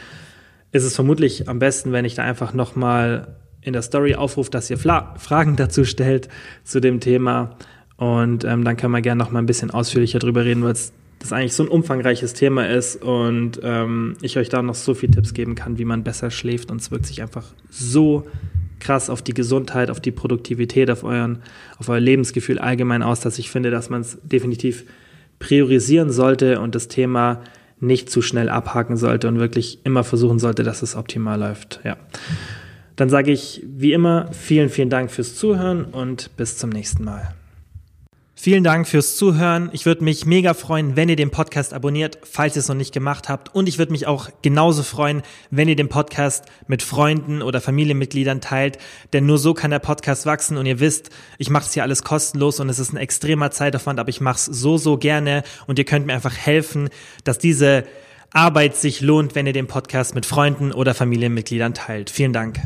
ist 0.72 0.84
es 0.84 0.94
vermutlich 0.94 1.48
am 1.48 1.58
besten, 1.58 1.92
wenn 1.92 2.04
ich 2.04 2.14
da 2.14 2.22
einfach 2.22 2.54
nochmal 2.54 3.36
in 3.62 3.72
der 3.72 3.82
Story 3.82 4.14
aufrufe, 4.14 4.50
dass 4.50 4.70
ihr 4.70 4.78
Fla 4.78 5.14
Fragen 5.18 5.56
dazu 5.56 5.84
stellt 5.84 6.28
zu 6.64 6.80
dem 6.80 7.00
Thema. 7.00 7.56
Und 7.96 8.44
ähm, 8.44 8.64
dann 8.64 8.76
können 8.76 8.92
wir 8.92 9.02
gerne 9.02 9.18
nochmal 9.18 9.42
ein 9.42 9.46
bisschen 9.46 9.70
ausführlicher 9.70 10.18
drüber 10.18 10.44
reden, 10.44 10.62
weil 10.62 10.72
das 10.72 11.32
eigentlich 11.32 11.54
so 11.54 11.64
ein 11.64 11.68
umfangreiches 11.68 12.32
Thema 12.32 12.66
ist 12.66 13.02
und 13.02 13.60
ähm, 13.62 14.16
ich 14.22 14.38
euch 14.38 14.48
da 14.48 14.62
noch 14.62 14.74
so 14.74 14.94
viele 14.94 15.12
Tipps 15.12 15.34
geben 15.34 15.54
kann, 15.54 15.76
wie 15.76 15.84
man 15.84 16.02
besser 16.02 16.30
schläft 16.30 16.70
und 16.70 16.80
es 16.80 16.90
wirkt 16.90 17.04
sich 17.04 17.20
einfach 17.20 17.44
so 17.68 18.26
krass 18.80 19.10
auf 19.10 19.22
die 19.22 19.34
Gesundheit, 19.34 19.90
auf 19.90 20.00
die 20.00 20.10
Produktivität, 20.10 20.90
auf 20.90 21.04
euren, 21.04 21.38
auf 21.78 21.88
euer 21.88 22.00
Lebensgefühl 22.00 22.58
allgemein 22.58 23.02
aus, 23.02 23.20
dass 23.20 23.38
ich 23.38 23.50
finde, 23.50 23.70
dass 23.70 23.90
man 23.90 24.00
es 24.00 24.18
definitiv 24.22 24.84
priorisieren 25.38 26.10
sollte 26.10 26.60
und 26.60 26.74
das 26.74 26.88
Thema 26.88 27.42
nicht 27.80 28.10
zu 28.10 28.20
schnell 28.22 28.48
abhaken 28.48 28.96
sollte 28.96 29.28
und 29.28 29.38
wirklich 29.38 29.80
immer 29.84 30.04
versuchen 30.04 30.38
sollte, 30.38 30.62
dass 30.62 30.82
es 30.82 30.96
optimal 30.96 31.38
läuft. 31.38 31.80
Ja. 31.82 31.96
Dann 32.96 33.08
sage 33.08 33.32
ich 33.32 33.64
wie 33.66 33.92
immer 33.92 34.30
vielen, 34.32 34.68
vielen 34.68 34.90
Dank 34.90 35.10
fürs 35.10 35.34
Zuhören 35.34 35.84
und 35.84 36.36
bis 36.36 36.58
zum 36.58 36.68
nächsten 36.70 37.04
Mal. 37.04 37.34
Vielen 38.42 38.64
Dank 38.64 38.88
fürs 38.88 39.16
Zuhören. 39.16 39.68
Ich 39.74 39.84
würde 39.84 40.02
mich 40.02 40.24
mega 40.24 40.54
freuen, 40.54 40.96
wenn 40.96 41.10
ihr 41.10 41.16
den 41.16 41.30
Podcast 41.30 41.74
abonniert, 41.74 42.16
falls 42.22 42.56
ihr 42.56 42.60
es 42.60 42.68
noch 42.68 42.74
nicht 42.74 42.94
gemacht 42.94 43.28
habt. 43.28 43.54
Und 43.54 43.68
ich 43.68 43.76
würde 43.76 43.92
mich 43.92 44.06
auch 44.06 44.30
genauso 44.40 44.82
freuen, 44.82 45.20
wenn 45.50 45.68
ihr 45.68 45.76
den 45.76 45.90
Podcast 45.90 46.46
mit 46.66 46.82
Freunden 46.82 47.42
oder 47.42 47.60
Familienmitgliedern 47.60 48.40
teilt. 48.40 48.78
Denn 49.12 49.26
nur 49.26 49.36
so 49.36 49.52
kann 49.52 49.70
der 49.70 49.78
Podcast 49.78 50.24
wachsen. 50.24 50.56
Und 50.56 50.64
ihr 50.64 50.80
wisst, 50.80 51.10
ich 51.36 51.50
mache 51.50 51.66
es 51.66 51.74
hier 51.74 51.82
alles 51.82 52.02
kostenlos 52.02 52.60
und 52.60 52.70
es 52.70 52.78
ist 52.78 52.94
ein 52.94 52.96
extremer 52.96 53.50
Zeitaufwand, 53.50 54.00
aber 54.00 54.08
ich 54.08 54.22
mache 54.22 54.36
es 54.36 54.46
so, 54.46 54.78
so 54.78 54.96
gerne. 54.96 55.42
Und 55.66 55.78
ihr 55.78 55.84
könnt 55.84 56.06
mir 56.06 56.14
einfach 56.14 56.34
helfen, 56.34 56.88
dass 57.24 57.36
diese 57.36 57.84
Arbeit 58.32 58.74
sich 58.74 59.02
lohnt, 59.02 59.34
wenn 59.34 59.46
ihr 59.46 59.52
den 59.52 59.66
Podcast 59.66 60.14
mit 60.14 60.24
Freunden 60.24 60.72
oder 60.72 60.94
Familienmitgliedern 60.94 61.74
teilt. 61.74 62.08
Vielen 62.08 62.32
Dank. 62.32 62.58